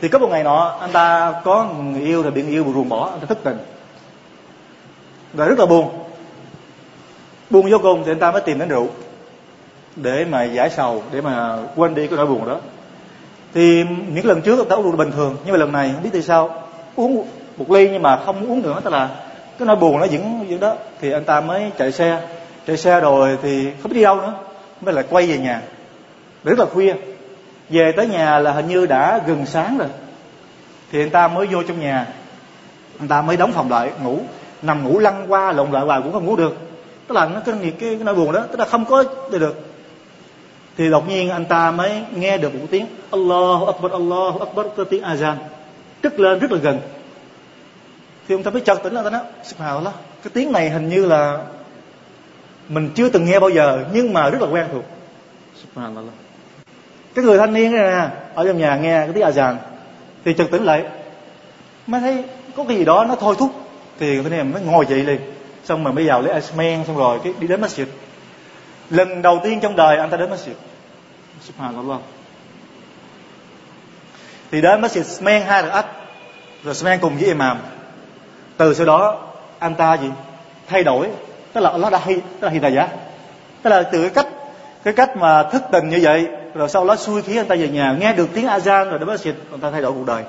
Thì 0.00 0.08
có 0.08 0.18
một 0.18 0.28
ngày 0.30 0.44
nọ, 0.44 0.76
anh 0.80 0.92
ta 0.92 1.34
có 1.44 1.64
người 1.64 2.00
yêu 2.00 2.22
rồi 2.22 2.32
bị 2.32 2.42
người 2.42 2.52
yêu 2.52 2.64
buồn 2.64 2.88
bỏ, 2.88 3.10
anh 3.10 3.20
ta 3.20 3.26
thất 3.26 3.38
tình. 3.44 3.58
Rồi 5.34 5.48
rất 5.48 5.58
là 5.58 5.66
buồn. 5.66 5.88
Buồn 7.50 7.70
vô 7.70 7.78
cùng 7.82 8.02
thì 8.04 8.12
anh 8.12 8.18
ta 8.18 8.30
mới 8.30 8.40
tìm 8.40 8.58
đến 8.58 8.68
rượu, 8.68 8.88
để 9.96 10.24
mà 10.24 10.44
giải 10.44 10.70
sầu, 10.70 11.02
để 11.12 11.20
mà 11.20 11.58
quên 11.76 11.94
đi 11.94 12.06
cái 12.06 12.16
nỗi 12.16 12.26
buồn 12.26 12.48
đó. 12.48 12.56
Thì 13.54 13.84
những 14.08 14.26
lần 14.26 14.42
trước 14.42 14.58
anh 14.58 14.68
ta 14.68 14.76
uống 14.76 14.84
rượu 14.84 14.96
bình 14.96 15.12
thường, 15.12 15.36
nhưng 15.44 15.52
mà 15.52 15.58
lần 15.58 15.72
này 15.72 15.90
không 15.94 16.02
biết 16.02 16.10
tại 16.12 16.22
sao, 16.22 16.62
uống 16.96 17.26
một 17.60 17.70
ly 17.70 17.88
nhưng 17.92 18.02
mà 18.02 18.16
không 18.16 18.50
uống 18.50 18.62
nữa 18.62 18.80
tức 18.84 18.90
là 18.90 19.08
cái 19.58 19.66
nỗi 19.66 19.76
buồn 19.76 20.00
nó 20.00 20.06
vẫn 20.06 20.46
vẫn 20.48 20.60
đó. 20.60 20.74
Thì 21.00 21.12
anh 21.12 21.24
ta 21.24 21.40
mới 21.40 21.70
chạy 21.78 21.92
xe. 21.92 22.20
Chạy 22.66 22.76
xe 22.76 23.00
rồi 23.00 23.38
thì 23.42 23.68
không 23.82 23.92
biết 23.92 23.96
đi 23.96 24.02
đâu 24.02 24.16
nữa 24.16 24.34
mới 24.80 24.94
lại 24.94 25.04
quay 25.10 25.26
về 25.26 25.38
nhà. 25.38 25.62
Rất 26.44 26.58
là 26.58 26.64
khuya. 26.64 26.94
Về 27.70 27.92
tới 27.92 28.06
nhà 28.06 28.38
là 28.38 28.52
hình 28.52 28.68
như 28.68 28.86
đã 28.86 29.20
gần 29.26 29.46
sáng 29.46 29.78
rồi. 29.78 29.88
Thì 30.92 31.02
anh 31.02 31.10
ta 31.10 31.28
mới 31.28 31.46
vô 31.46 31.62
trong 31.62 31.80
nhà. 31.80 32.06
Anh 32.98 33.08
ta 33.08 33.22
mới 33.22 33.36
đóng 33.36 33.52
phòng 33.52 33.70
lại 33.70 33.90
ngủ. 34.02 34.18
Nằm 34.62 34.84
ngủ 34.84 34.98
lăn 34.98 35.26
qua 35.28 35.52
lộn 35.52 35.70
lại 35.70 35.84
hoài 35.84 36.00
cũng 36.02 36.12
không 36.12 36.26
ngủ 36.26 36.36
được. 36.36 36.56
Tức 37.06 37.14
là 37.14 37.26
nó 37.26 37.40
cái 37.40 37.54
cái, 37.62 37.72
cái 37.80 37.98
nỗi 38.04 38.14
buồn 38.14 38.32
đó 38.32 38.40
tức 38.50 38.58
là 38.58 38.64
không 38.64 38.84
có 38.84 39.04
được. 39.30 39.64
Thì 40.76 40.90
đột 40.90 41.08
nhiên 41.08 41.30
anh 41.30 41.44
ta 41.44 41.70
mới 41.70 42.04
nghe 42.14 42.38
được 42.38 42.54
một 42.54 42.66
tiếng 42.70 42.86
Allahu 43.10 43.66
Akbar 43.66 43.92
Allahu 43.92 44.38
Akbar 44.38 44.66
cái 44.76 44.86
tiếng 44.90 45.02
azan. 45.02 45.34
Tức 46.00 46.20
lên 46.20 46.38
rất 46.38 46.52
là 46.52 46.58
gần 46.58 46.78
thì 48.30 48.36
ông 48.36 48.42
ta 48.42 48.50
mới 48.50 48.60
chợt 48.60 48.82
tỉnh 48.82 48.92
lên 48.94 49.04
ta 49.04 49.10
nói 49.10 49.20
subhanallah 49.44 49.94
cái 50.22 50.30
tiếng 50.34 50.52
này 50.52 50.70
hình 50.70 50.88
như 50.88 51.06
là 51.06 51.38
mình 52.68 52.90
chưa 52.94 53.08
từng 53.08 53.24
nghe 53.24 53.40
bao 53.40 53.50
giờ 53.50 53.84
nhưng 53.92 54.12
mà 54.12 54.30
rất 54.30 54.42
là 54.42 54.48
quen 54.48 54.66
thuộc. 54.72 54.84
Subhanallah. 55.62 56.14
Cái 57.14 57.24
người 57.24 57.38
thanh 57.38 57.52
niên 57.52 57.72
này 57.72 57.86
nè 57.86 58.08
ở 58.34 58.46
trong 58.46 58.58
nhà 58.58 58.76
nghe 58.76 58.92
cái 58.92 59.12
tiếng 59.14 59.24
azan 59.24 59.56
thì 60.24 60.34
chợt 60.34 60.46
tỉnh 60.50 60.64
lại. 60.64 60.84
Mới 61.86 62.00
thấy 62.00 62.24
có 62.56 62.64
cái 62.68 62.76
gì 62.76 62.84
đó 62.84 63.04
nó 63.08 63.16
thôi 63.16 63.34
thúc 63.38 63.50
thì 63.98 64.14
người 64.14 64.22
thanh 64.22 64.32
niên 64.32 64.52
mới 64.52 64.62
ngồi 64.62 64.86
dậy 64.86 65.02
liền. 65.02 65.20
Xong 65.64 65.84
rồi 65.84 65.92
mới 65.92 66.06
vào 66.06 66.22
lấy 66.22 66.34
asmen 66.34 66.84
xong 66.86 66.96
rồi 66.96 67.18
cái 67.24 67.32
đi 67.40 67.46
đến 67.46 67.60
masjid. 67.60 67.86
Lần 68.90 69.22
đầu 69.22 69.40
tiên 69.44 69.60
trong 69.60 69.76
đời 69.76 69.96
anh 69.96 70.10
ta 70.10 70.16
đến 70.16 70.30
masjid. 70.30 70.54
Subhanallah. 71.42 72.00
Thì 74.50 74.60
đến 74.60 74.80
masjid 74.80 75.02
smen 75.02 75.42
hai 75.42 75.62
rakaat 75.62 75.86
rồi 76.64 76.74
smen 76.74 76.98
cùng 77.00 77.16
với 77.16 77.26
imam 77.26 77.58
từ 78.60 78.74
sau 78.74 78.86
đó, 78.86 79.18
anh 79.58 79.74
ta 79.74 79.94
gì? 79.94 80.08
Thay 80.66 80.84
đổi. 80.84 81.08
Tức 81.52 81.60
là 81.60 81.76
nó 81.76 81.90
đã 81.90 81.98
hay, 81.98 82.14
tức 82.14 82.46
là 82.46 82.50
hidayah 82.50 82.90
tức 83.62 83.70
là 83.70 83.82
từ 83.82 84.00
cái 84.00 84.10
cách 84.10 84.26
cái 84.84 84.94
cách 84.94 85.16
mà 85.16 85.42
thức 85.42 85.62
tình 85.72 85.88
như 85.88 85.98
vậy, 86.02 86.26
rồi 86.54 86.68
sau 86.68 86.86
đó 86.86 86.96
xui 86.96 87.22
khí 87.22 87.36
anh 87.36 87.46
ta 87.46 87.54
về 87.54 87.68
nhà, 87.68 87.96
nghe 88.00 88.12
được 88.12 88.28
tiếng 88.34 88.46
azan 88.46 88.90
rồi 88.90 88.98
đó 88.98 89.06
mới 89.06 89.18
xịt, 89.18 89.34
anh 89.50 89.60
ta 89.60 89.70
thay 89.70 89.82
đổi 89.82 89.92
cuộc 89.92 90.06
đời. 90.06 90.24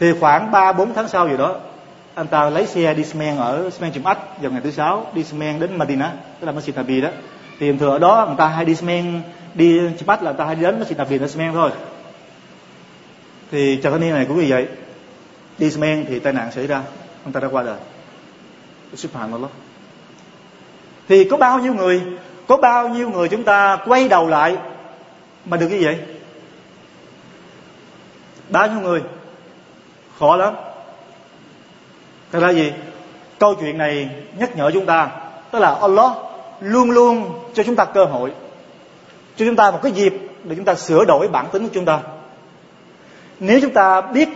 Thì 0.00 0.12
khoảng 0.20 0.50
ba 0.50 0.72
bốn 0.72 0.94
tháng 0.94 1.08
sau 1.08 1.28
gì 1.28 1.36
đó, 1.36 1.56
anh 2.14 2.26
ta 2.26 2.50
lấy 2.50 2.66
xe 2.66 2.94
đi 2.94 3.04
Smen 3.04 3.36
ở 3.36 3.70
Smen 3.70 3.92
Chùm 3.92 4.04
Ách 4.04 4.42
vào 4.42 4.52
ngày 4.52 4.60
thứ 4.64 4.70
sáu, 4.70 5.06
đi 5.14 5.24
Smen 5.24 5.60
đến 5.60 5.78
Medina, 5.78 6.12
tức 6.40 6.46
là 6.46 6.52
Masjid 6.52 6.72
Nabi 6.76 7.00
đó. 7.00 7.08
Thì 7.60 7.72
thường 7.72 7.90
ở 7.90 7.98
đó 7.98 8.24
người 8.26 8.36
ta 8.38 8.46
hay 8.46 8.64
đi 8.64 8.74
Smen 8.74 9.20
đi 9.54 9.80
Chùm 9.98 10.10
Ách 10.10 10.22
là 10.22 10.30
người 10.30 10.38
ta 10.38 10.44
hay 10.44 10.54
đến 10.54 10.80
Masjid 10.80 10.96
Nabi 10.96 11.18
ở 11.18 11.28
Smen 11.28 11.52
thôi. 11.52 11.70
Thì 13.50 13.80
chàng 13.82 13.92
thanh 13.92 14.00
niên 14.00 14.14
này 14.14 14.24
cũng 14.28 14.38
như 14.38 14.46
vậy 14.48 14.66
đi 15.58 15.72
men 15.78 16.04
thì 16.08 16.18
tai 16.18 16.32
nạn 16.32 16.52
xảy 16.52 16.66
ra, 16.66 16.82
ông 17.24 17.32
ta 17.32 17.40
đã 17.40 17.48
qua 17.48 17.62
đời. 17.62 17.78
Subhanallah 18.94 19.50
thì 21.08 21.24
có 21.24 21.36
bao 21.36 21.58
nhiêu 21.58 21.74
người, 21.74 22.02
có 22.48 22.56
bao 22.56 22.88
nhiêu 22.88 23.10
người 23.10 23.28
chúng 23.28 23.44
ta 23.44 23.78
quay 23.86 24.08
đầu 24.08 24.28
lại 24.28 24.56
mà 25.44 25.56
được 25.56 25.68
như 25.68 25.78
vậy? 25.82 25.98
Bao 28.48 28.68
nhiêu 28.68 28.80
người? 28.80 29.02
Khó 30.18 30.36
lắm. 30.36 30.54
Thật 32.32 32.40
ra 32.40 32.50
gì? 32.50 32.72
Câu 33.38 33.54
chuyện 33.54 33.78
này 33.78 34.08
nhắc 34.38 34.56
nhở 34.56 34.70
chúng 34.70 34.86
ta, 34.86 35.10
tức 35.50 35.58
là 35.58 35.74
Allah 35.74 36.12
luôn 36.60 36.90
luôn 36.90 37.40
cho 37.54 37.62
chúng 37.62 37.76
ta 37.76 37.84
cơ 37.84 38.04
hội, 38.04 38.32
cho 39.36 39.46
chúng 39.46 39.56
ta 39.56 39.70
một 39.70 39.78
cái 39.82 39.92
dịp 39.92 40.14
để 40.44 40.56
chúng 40.56 40.64
ta 40.64 40.74
sửa 40.74 41.04
đổi 41.04 41.28
bản 41.28 41.46
tính 41.52 41.62
của 41.62 41.74
chúng 41.74 41.84
ta. 41.84 42.00
Nếu 43.40 43.60
chúng 43.60 43.72
ta 43.72 44.00
biết 44.00 44.28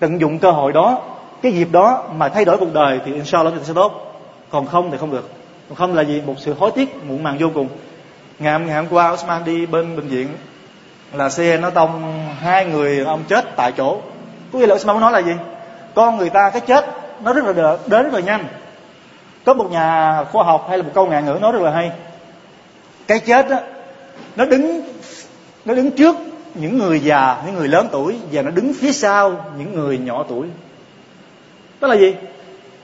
tận 0.00 0.20
dụng 0.20 0.38
cơ 0.38 0.50
hội 0.50 0.72
đó 0.72 1.02
cái 1.42 1.52
dịp 1.52 1.68
đó 1.72 2.04
mà 2.16 2.28
thay 2.28 2.44
đổi 2.44 2.56
cuộc 2.56 2.74
đời 2.74 3.00
thì 3.04 3.14
inshallah 3.14 3.54
thì 3.56 3.60
sẽ 3.64 3.72
tốt. 3.74 4.22
Còn 4.50 4.66
không 4.66 4.90
thì 4.90 4.98
không 4.98 5.10
được. 5.10 5.30
Còn 5.68 5.76
không 5.76 5.94
là 5.94 6.02
gì? 6.02 6.22
Một 6.26 6.34
sự 6.38 6.54
hối 6.58 6.70
tiếc 6.70 7.04
muộn 7.04 7.22
màng 7.22 7.36
vô 7.40 7.48
cùng. 7.54 7.68
Ngày, 8.38 8.52
hôm 8.52 8.66
ngày 8.66 8.76
hôm 8.76 8.86
qua 8.90 9.10
Osman 9.10 9.44
đi 9.44 9.66
bên 9.66 9.96
bệnh 9.96 10.08
viện 10.08 10.28
là 11.12 11.30
xe 11.30 11.56
nó 11.56 11.70
tông 11.70 12.12
hai 12.40 12.64
người 12.64 13.04
ông 13.04 13.22
chết 13.28 13.56
tại 13.56 13.72
chỗ. 13.76 13.98
Có 14.52 14.58
nghĩa 14.58 14.66
là 14.66 14.74
Osman 14.74 14.94
muốn 14.94 15.02
nói 15.02 15.12
là 15.12 15.22
gì? 15.22 15.32
Con 15.94 16.16
người 16.16 16.30
ta 16.30 16.50
cái 16.50 16.60
chết 16.60 16.86
nó 17.24 17.32
rất 17.32 17.44
là 17.44 17.76
đến 17.86 18.04
rất 18.04 18.14
là 18.14 18.20
nhanh. 18.20 18.44
Có 19.44 19.54
một 19.54 19.70
nhà 19.70 20.24
khoa 20.32 20.44
học 20.44 20.66
hay 20.68 20.78
là 20.78 20.84
một 20.84 20.90
câu 20.94 21.06
ngạn 21.06 21.26
ngữ 21.26 21.38
nói 21.40 21.52
rất 21.52 21.62
là 21.62 21.70
hay. 21.70 21.90
Cái 23.06 23.18
chết 23.18 23.48
đó, 23.48 23.56
nó 24.36 24.44
đứng 24.44 24.82
nó 25.64 25.74
đứng 25.74 25.90
trước 25.90 26.16
những 26.54 26.78
người 26.78 27.00
già, 27.00 27.42
những 27.46 27.54
người 27.54 27.68
lớn 27.68 27.88
tuổi 27.92 28.16
và 28.32 28.42
nó 28.42 28.50
đứng 28.50 28.72
phía 28.74 28.92
sau 28.92 29.44
những 29.58 29.74
người 29.74 29.98
nhỏ 29.98 30.24
tuổi. 30.28 30.46
Đó 31.80 31.88
là 31.88 31.94
gì? 31.94 32.14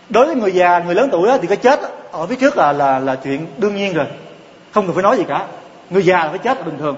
Đối 0.08 0.26
với 0.26 0.34
người 0.34 0.52
già, 0.52 0.78
người 0.78 0.94
lớn 0.94 1.08
tuổi 1.12 1.30
thì 1.42 1.46
cái 1.46 1.56
chết 1.56 1.80
ở 2.12 2.26
phía 2.26 2.36
trước 2.36 2.56
là 2.56 2.72
là 2.72 2.98
là 2.98 3.14
chuyện 3.14 3.46
đương 3.58 3.76
nhiên 3.76 3.94
rồi. 3.94 4.06
Không 4.72 4.86
cần 4.86 4.94
phải 4.94 5.02
nói 5.02 5.16
gì 5.16 5.24
cả. 5.28 5.46
Người 5.90 6.04
già 6.04 6.24
là 6.24 6.30
phải 6.30 6.38
chết 6.38 6.58
là 6.58 6.64
bình 6.64 6.78
thường. 6.78 6.96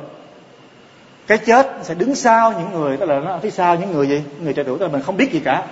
Cái 1.26 1.38
chết 1.38 1.66
sẽ 1.82 1.94
đứng 1.94 2.14
sau 2.14 2.52
những 2.52 2.80
người, 2.80 2.96
tức 2.96 3.06
là 3.06 3.20
nó 3.20 3.38
phía 3.42 3.50
sau 3.50 3.76
những 3.76 3.92
người 3.92 4.08
gì 4.08 4.22
người 4.42 4.52
trẻ 4.52 4.62
tuổi, 4.66 4.78
tức 4.78 4.86
là 4.86 4.92
mình 4.92 5.02
không 5.02 5.16
biết 5.16 5.32
gì 5.32 5.40
cả. 5.44 5.62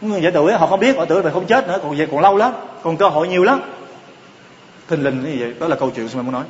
Người 0.00 0.20
trẻ 0.22 0.30
tuổi 0.34 0.52
họ 0.52 0.66
không 0.66 0.80
biết, 0.80 0.96
họ 0.96 1.04
tưởng 1.04 1.24
là 1.24 1.30
không 1.30 1.46
chết 1.46 1.68
nữa, 1.68 1.78
còn 1.82 1.96
về 1.96 2.06
còn 2.10 2.20
lâu 2.20 2.36
lắm, 2.36 2.52
còn 2.82 2.96
cơ 2.96 3.08
hội 3.08 3.28
nhiều 3.28 3.44
lắm. 3.44 3.62
Thình 4.88 5.04
lình 5.04 5.22
như 5.24 5.36
vậy, 5.38 5.54
đó 5.60 5.68
là 5.68 5.76
câu 5.76 5.90
chuyện 5.90 6.08
mình 6.14 6.24
muốn 6.24 6.32
nói. 6.32 6.44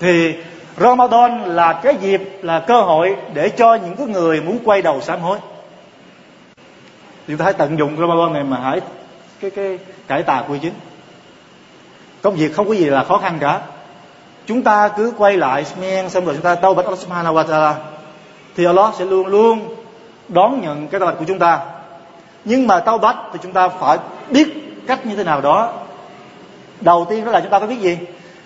Thì 0.00 0.34
Ramadan 0.76 1.44
là 1.44 1.72
cái 1.72 1.96
dịp, 2.00 2.38
là 2.42 2.60
cơ 2.60 2.80
hội 2.80 3.16
để 3.34 3.48
cho 3.48 3.74
những 3.74 3.96
cái 3.96 4.06
người 4.06 4.40
muốn 4.40 4.58
quay 4.64 4.82
đầu 4.82 5.00
sám 5.00 5.20
hối. 5.20 5.38
Chúng 7.28 7.36
ta 7.36 7.44
hãy 7.44 7.54
tận 7.54 7.78
dụng 7.78 7.96
Ramadan 7.96 8.32
này 8.32 8.44
mà 8.44 8.56
hãy 8.56 8.80
cái 9.40 9.50
cái 9.50 9.78
cải 10.06 10.22
tà 10.22 10.44
quy 10.48 10.58
chính. 10.58 10.72
Công 12.22 12.34
việc 12.34 12.54
không 12.54 12.68
có 12.68 12.74
gì 12.74 12.84
là 12.84 13.04
khó 13.04 13.18
khăn 13.18 13.38
cả. 13.40 13.60
Chúng 14.46 14.62
ta 14.62 14.88
cứ 14.88 15.12
quay 15.18 15.36
lại 15.36 15.64
men 15.80 16.10
xong 16.10 16.24
rồi 16.24 16.34
chúng 16.34 16.44
ta 16.44 16.54
tâu 16.54 16.74
bạch 16.74 16.84
Allah 16.84 16.98
subhanahu 16.98 17.34
wa 17.34 17.44
ta'ala, 17.44 17.74
thì 18.56 18.64
Allah 18.64 18.94
sẽ 18.94 19.04
luôn 19.04 19.26
luôn 19.26 19.74
đón 20.28 20.60
nhận 20.60 20.88
cái 20.88 21.00
tawbah 21.00 21.14
của 21.14 21.24
chúng 21.28 21.38
ta. 21.38 21.60
Nhưng 22.44 22.66
mà 22.66 22.80
tâu 22.80 22.98
bạch 22.98 23.16
thì 23.32 23.38
chúng 23.42 23.52
ta 23.52 23.68
phải 23.68 23.98
biết 24.30 24.48
cách 24.86 25.06
như 25.06 25.16
thế 25.16 25.24
nào 25.24 25.40
đó. 25.40 25.72
Đầu 26.80 27.06
tiên 27.10 27.24
đó 27.24 27.30
là 27.30 27.40
chúng 27.40 27.50
ta 27.50 27.58
phải 27.58 27.68
biết 27.68 27.80
gì? 27.80 27.98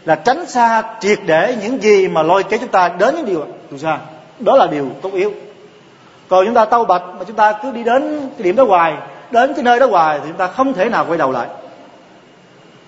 Là 0.08 0.14
tránh 0.14 0.46
xa, 0.46 0.82
triệt 1.00 1.18
để 1.26 1.56
những 1.62 1.82
gì 1.82 2.08
mà 2.08 2.22
lôi 2.22 2.42
kéo 2.42 2.58
chúng 2.58 2.68
ta 2.68 2.88
đến 2.88 3.14
những 3.14 3.26
điều 3.26 3.46
từ 3.70 3.78
xa. 3.78 3.98
Đó 4.38 4.56
là 4.56 4.66
điều 4.66 4.90
tốt 5.02 5.10
yếu. 5.12 5.32
Còn 6.28 6.46
chúng 6.46 6.54
ta 6.54 6.64
tâu 6.64 6.84
bạch, 6.84 7.02
mà 7.18 7.24
chúng 7.24 7.36
ta 7.36 7.52
cứ 7.62 7.72
đi 7.72 7.84
đến 7.84 8.30
cái 8.38 8.42
điểm 8.42 8.56
đó 8.56 8.64
hoài, 8.64 8.94
đến 9.30 9.54
cái 9.54 9.62
nơi 9.62 9.80
đó 9.80 9.86
hoài 9.86 10.18
thì 10.18 10.24
chúng 10.28 10.36
ta 10.36 10.46
không 10.46 10.74
thể 10.74 10.88
nào 10.88 11.04
quay 11.08 11.18
đầu 11.18 11.32
lại. 11.32 11.48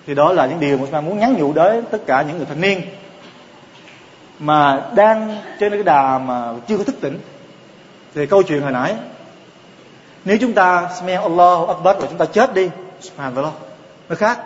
Thì 0.07 0.15
đó 0.15 0.33
là 0.33 0.45
những 0.45 0.59
điều 0.59 0.77
mà 0.77 0.83
chúng 0.83 0.91
ta 0.91 1.01
muốn 1.01 1.19
nhắn 1.19 1.33
nhủ 1.33 1.53
đến 1.53 1.85
tất 1.91 1.97
cả 2.05 2.21
những 2.21 2.37
người 2.37 2.45
thanh 2.45 2.61
niên 2.61 2.81
mà 4.39 4.81
đang 4.95 5.37
trên 5.59 5.71
cái 5.71 5.83
đà 5.83 6.17
mà 6.17 6.53
chưa 6.67 6.77
có 6.77 6.83
thức 6.83 6.95
tỉnh. 7.01 7.19
Thì 8.15 8.25
câu 8.25 8.43
chuyện 8.43 8.61
hồi 8.61 8.71
nãy, 8.71 8.95
nếu 10.25 10.37
chúng 10.41 10.53
ta 10.53 10.89
smell 10.99 11.21
Allah 11.21 11.67
Akbar 11.67 11.97
và 11.97 12.07
chúng 12.09 12.17
ta 12.17 12.25
chết 12.25 12.53
đi, 12.53 12.69
subhanallah. 13.01 13.53
Nó 14.09 14.15
khác 14.15 14.39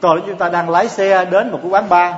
còn 0.00 0.16
nếu 0.16 0.26
chúng 0.26 0.36
ta 0.36 0.48
đang 0.48 0.70
lái 0.70 0.88
xe 0.88 1.24
đến 1.24 1.50
một 1.50 1.58
cái 1.62 1.70
quán 1.70 1.88
bar, 1.88 2.14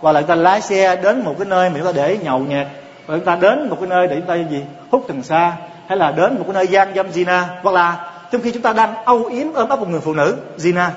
hoặc 0.00 0.12
là 0.12 0.20
chúng 0.20 0.28
ta 0.28 0.34
lái 0.34 0.60
xe 0.60 0.96
đến 0.96 1.24
một 1.24 1.34
cái 1.38 1.46
nơi 1.46 1.70
mà 1.70 1.76
chúng 1.76 1.86
ta 1.86 1.92
để 1.92 2.18
nhậu 2.22 2.38
nhẹt 2.38 2.66
và 3.06 3.16
chúng 3.16 3.24
ta 3.24 3.36
đến 3.36 3.68
một 3.68 3.76
cái 3.80 3.88
nơi 3.88 4.06
để 4.06 4.16
chúng 4.16 4.26
ta 4.26 4.34
gì, 4.34 4.62
hút 4.90 5.04
cần 5.08 5.22
sa, 5.22 5.56
hay 5.88 5.98
là 5.98 6.12
đến 6.12 6.38
một 6.38 6.44
cái 6.46 6.54
nơi 6.54 6.66
gian 6.66 6.94
dâm 6.94 7.10
zina 7.10 7.44
hoặc 7.62 7.72
là 7.72 8.12
trong 8.30 8.42
khi 8.42 8.52
chúng 8.52 8.62
ta 8.62 8.72
đang 8.72 9.04
âu 9.04 9.24
yếm 9.24 9.52
ôm 9.52 9.68
ấp 9.68 9.80
một 9.80 9.88
người 9.88 10.00
phụ 10.00 10.14
nữ 10.14 10.36
zina 10.58 10.88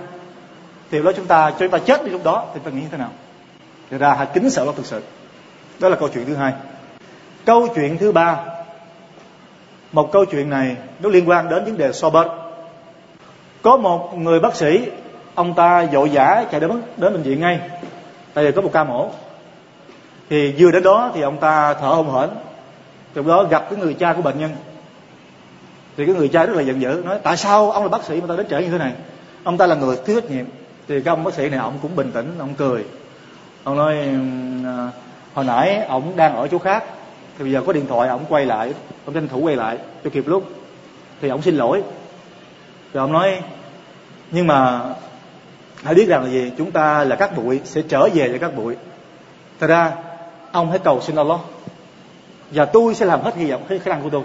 thì 0.92 1.00
lúc 1.00 1.14
chúng 1.18 1.26
ta 1.26 1.52
cho 1.52 1.58
chúng 1.60 1.70
ta 1.70 1.78
chết 1.78 2.06
đi 2.06 2.12
lúc 2.12 2.24
đó, 2.24 2.46
thì 2.54 2.60
ta 2.64 2.72
nghĩ 2.72 2.82
như 2.82 2.88
thế 2.92 2.98
nào? 2.98 3.10
Thì 3.90 3.98
ra 3.98 4.14
hãy 4.14 4.28
kính 4.34 4.50
sợ 4.50 4.64
nó 4.66 4.72
thực 4.72 4.86
sự. 4.86 5.02
Đó 5.80 5.90
là 5.90 5.96
câu 5.96 6.10
chuyện 6.14 6.26
thứ 6.26 6.36
hai. 6.36 6.54
Câu 7.46 7.68
chuyện 7.76 7.98
thứ 7.98 8.12
ba. 8.12 8.40
Một 9.92 10.12
câu 10.12 10.26
chuyện 10.26 10.50
này 10.50 10.76
nó 11.00 11.10
liên 11.10 11.30
quan 11.30 11.50
đến 11.50 11.66
vấn 11.66 11.78
đề 11.78 11.92
so 11.94 12.10
bớt 12.10 12.28
có 13.62 13.78
một 13.78 14.18
người 14.18 14.40
bác 14.40 14.56
sĩ 14.56 14.88
ông 15.36 15.54
ta 15.54 15.86
vội 15.86 16.10
vã 16.14 16.46
chạy 16.52 16.60
đến 16.60 16.72
đến 16.98 17.14
bệnh 17.14 17.24
viện 17.24 17.40
ngay. 17.40 17.60
Tại 18.34 18.46
vì 18.46 18.52
có 18.52 18.62
một 18.62 18.70
ca 18.74 18.84
mổ. 18.84 19.10
Thì 20.30 20.54
vừa 20.58 20.72
đến 20.72 20.84
đó 20.84 21.12
thì 21.16 21.22
ông 21.22 21.38
ta 21.38 21.74
thở 21.74 21.88
hổn 21.88 22.14
hển. 22.14 22.30
Trong 23.16 23.28
đó 23.28 23.44
gặp 23.44 23.66
cái 23.70 23.80
người 23.80 23.94
cha 23.94 24.14
của 24.14 24.22
bệnh 24.22 24.40
nhân. 24.40 24.52
Thì 25.98 26.06
cái 26.06 26.16
người 26.16 26.28
cha 26.28 26.46
rất 26.46 26.56
là 26.56 26.62
giận 26.62 26.82
dữ, 26.82 27.02
nói, 27.06 27.20
tại 27.24 27.38
sao 27.38 27.72
ông 27.72 27.84
là 27.84 27.90
bác 27.90 28.04
sĩ 28.04 28.22
mà 28.22 28.28
ta 28.28 28.36
đến 28.36 28.48
trễ 28.50 28.62
như 28.62 28.72
thế 28.72 28.78
này? 28.78 28.94
Ông 29.44 29.58
ta 29.58 29.68
là 29.68 29.76
người 29.76 29.98
thiếu 30.06 30.22
trách 30.22 30.32
nhiệm. 30.32 30.46
Thì 30.88 31.02
cái 31.02 31.12
ông 31.12 31.24
bác 31.24 31.34
sĩ 31.34 31.50
này, 31.50 31.60
ông 31.60 31.80
cũng 31.82 31.96
bình 31.96 32.12
tĩnh, 32.12 32.36
ông 32.40 32.54
cười. 32.54 32.86
Ông 33.64 33.78
nói 33.78 33.98
à, 34.66 34.90
hồi 35.34 35.46
nãy 35.46 35.86
ông 35.88 36.14
đang 36.16 36.36
ở 36.36 36.48
chỗ 36.48 36.58
khác. 36.58 36.84
Thì 37.38 37.44
bây 37.44 37.52
giờ 37.54 37.62
có 37.68 37.74
điện 37.74 37.88
thoại, 37.88 38.10
ông 38.10 38.26
quay 38.30 38.46
lại. 38.46 38.74
Ông 39.06 39.14
tranh 39.14 39.28
thủ 39.28 39.40
quay 39.40 39.56
lại 39.56 39.78
cho 40.04 40.10
kịp 40.10 40.28
lúc. 40.28 40.44
Thì 41.22 41.30
ông 41.30 41.42
xin 41.42 41.56
lỗi. 41.56 41.84
Rồi 42.94 43.02
ông 43.02 43.14
nói, 43.14 43.42
nhưng 44.32 44.48
mà 44.48 44.82
hãy 45.84 45.96
biết 45.96 46.08
rằng 46.08 46.24
là 46.24 46.30
gì? 46.30 46.52
Chúng 46.58 46.72
ta 46.72 47.04
là 47.04 47.16
các 47.16 47.38
bụi 47.38 47.62
sẽ 47.64 47.82
trở 47.82 48.10
về 48.14 48.28
là 48.28 48.38
các 48.38 48.56
bụi. 48.56 48.76
Thật 49.60 49.68
ra 49.68 49.92
ông 50.52 50.70
hãy 50.70 50.80
cầu 50.80 51.02
xin 51.02 51.16
Allah. 51.16 51.40
Và 52.52 52.66
tôi 52.66 52.96
sẽ 52.96 53.06
làm 53.06 53.22
hết 53.22 53.36
hy 53.36 53.52
vọng 53.52 53.64
hết 53.70 53.80
khả 53.84 53.92
năng 53.92 54.04
của 54.04 54.10
tôi. 54.10 54.24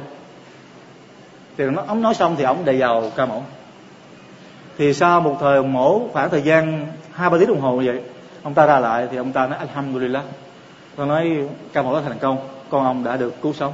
Thì 1.59 1.65
nó, 1.65 1.83
ông 1.87 2.03
nói 2.03 2.15
xong 2.15 2.37
thì 2.39 2.45
ông 2.45 2.65
đầy 2.65 2.79
vào 2.79 3.11
ca 3.17 3.27
mổ. 3.27 3.43
Thì 4.79 4.95
sau 4.95 5.21
một 5.21 5.37
thời 5.41 5.63
mổ 5.63 6.01
khoảng 6.13 6.31
thời 6.31 6.43
gian 6.43 6.87
hai 7.13 7.31
ba 7.31 7.39
tiếng 7.39 7.49
đồng 7.49 7.61
hồ 7.61 7.77
như 7.77 7.87
vậy 7.87 8.01
ông 8.43 8.55
ta 8.55 8.67
ra 8.67 8.79
lại 8.79 9.09
thì 9.11 9.17
ông 9.17 9.33
ta 9.33 9.47
nói 9.47 9.59
alhamdulillah. 9.59 10.25
Tôi 10.97 11.07
nói 11.07 11.39
ca 11.73 11.83
mổ 11.83 11.95
đã 11.95 12.01
thành 12.01 12.19
công 12.19 12.39
con 12.71 12.85
ông 12.85 13.05
đã 13.05 13.17
được 13.17 13.43
cứu 13.43 13.53
sống. 13.53 13.73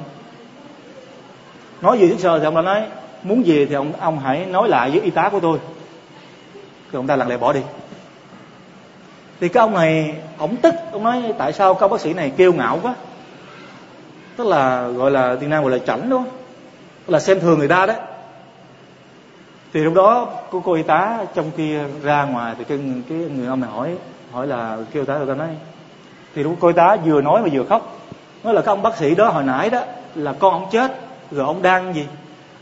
Nói 1.80 1.98
gì 1.98 2.08
trước 2.08 2.18
sơ 2.18 2.38
thì 2.38 2.44
ông 2.44 2.54
đã 2.54 2.62
nói 2.62 2.82
muốn 3.22 3.46
gì 3.46 3.66
thì 3.66 3.74
ông 3.74 3.92
ông 4.00 4.18
hãy 4.18 4.46
nói 4.46 4.68
lại 4.68 4.90
với 4.90 5.00
y 5.00 5.10
tá 5.10 5.28
của 5.28 5.40
tôi 5.40 5.58
rồi 6.96 7.00
ông 7.00 7.06
ta 7.06 7.16
lặng 7.16 7.28
lẽ 7.28 7.36
bỏ 7.36 7.52
đi. 7.52 7.60
Thì 9.40 9.48
cái 9.48 9.60
ông 9.60 9.74
này 9.74 10.14
ổng 10.38 10.56
tức 10.56 10.74
ông 10.92 11.04
nói 11.04 11.22
tại 11.38 11.52
sao 11.52 11.74
các 11.74 11.90
bác 11.90 12.00
sĩ 12.00 12.14
này 12.14 12.32
kêu 12.36 12.52
ngạo 12.52 12.78
quá? 12.82 12.94
Tức 14.36 14.46
là 14.46 14.88
gọi 14.88 15.10
là 15.10 15.36
tiếng 15.40 15.50
nam 15.50 15.62
gọi 15.62 15.72
là 15.72 15.78
chảnh 15.78 16.10
đúng 16.10 16.22
không? 16.24 16.32
Tức 17.06 17.12
là 17.12 17.20
xem 17.20 17.40
thường 17.40 17.58
người 17.58 17.68
ta 17.68 17.86
đấy. 17.86 17.96
Thì 19.72 19.80
lúc 19.80 19.94
đó 19.94 20.28
cô 20.50 20.60
cô 20.64 20.72
y 20.72 20.82
tá 20.82 21.18
trong 21.34 21.50
khi 21.56 21.76
ra 22.02 22.24
ngoài 22.24 22.54
thì 22.58 22.64
cái, 22.64 22.78
cái 23.08 23.18
người 23.18 23.46
ông 23.46 23.60
này 23.60 23.70
hỏi 23.70 23.96
hỏi 24.32 24.46
là 24.46 24.76
kêu 24.92 25.04
tá 25.04 25.16
người 25.16 25.26
ta 25.26 25.34
nói 25.34 25.48
thì 26.34 26.42
lúc 26.42 26.56
cô 26.60 26.68
y 26.68 26.74
tá 26.74 26.96
vừa 27.04 27.20
nói 27.20 27.42
mà 27.42 27.48
vừa 27.52 27.64
khóc. 27.64 27.98
Nói 28.44 28.54
là 28.54 28.62
các 28.62 28.72
ông 28.72 28.82
bác 28.82 28.96
sĩ 28.96 29.14
đó 29.14 29.28
hồi 29.28 29.44
nãy 29.44 29.70
đó 29.70 29.80
là 30.14 30.32
con 30.32 30.52
ông 30.52 30.68
chết 30.72 31.00
rồi 31.30 31.46
ông 31.46 31.62
đang 31.62 31.94
gì? 31.94 32.06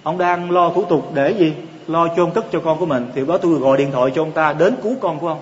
Ông 0.02 0.18
đang 0.18 0.50
lo 0.50 0.70
thủ 0.70 0.84
tục 0.84 1.10
để 1.14 1.30
gì? 1.30 1.54
Lo 1.86 2.08
chôn 2.16 2.30
cất 2.30 2.44
cho 2.52 2.60
con 2.60 2.78
của 2.78 2.86
mình, 2.86 3.06
thì 3.14 3.26
đó 3.26 3.38
tôi 3.38 3.52
gọi 3.52 3.78
điện 3.78 3.92
thoại 3.92 4.12
cho 4.14 4.22
ông 4.22 4.32
ta 4.32 4.52
đến 4.52 4.76
cứu 4.82 4.96
con 5.00 5.18
của 5.18 5.28
ông. 5.28 5.40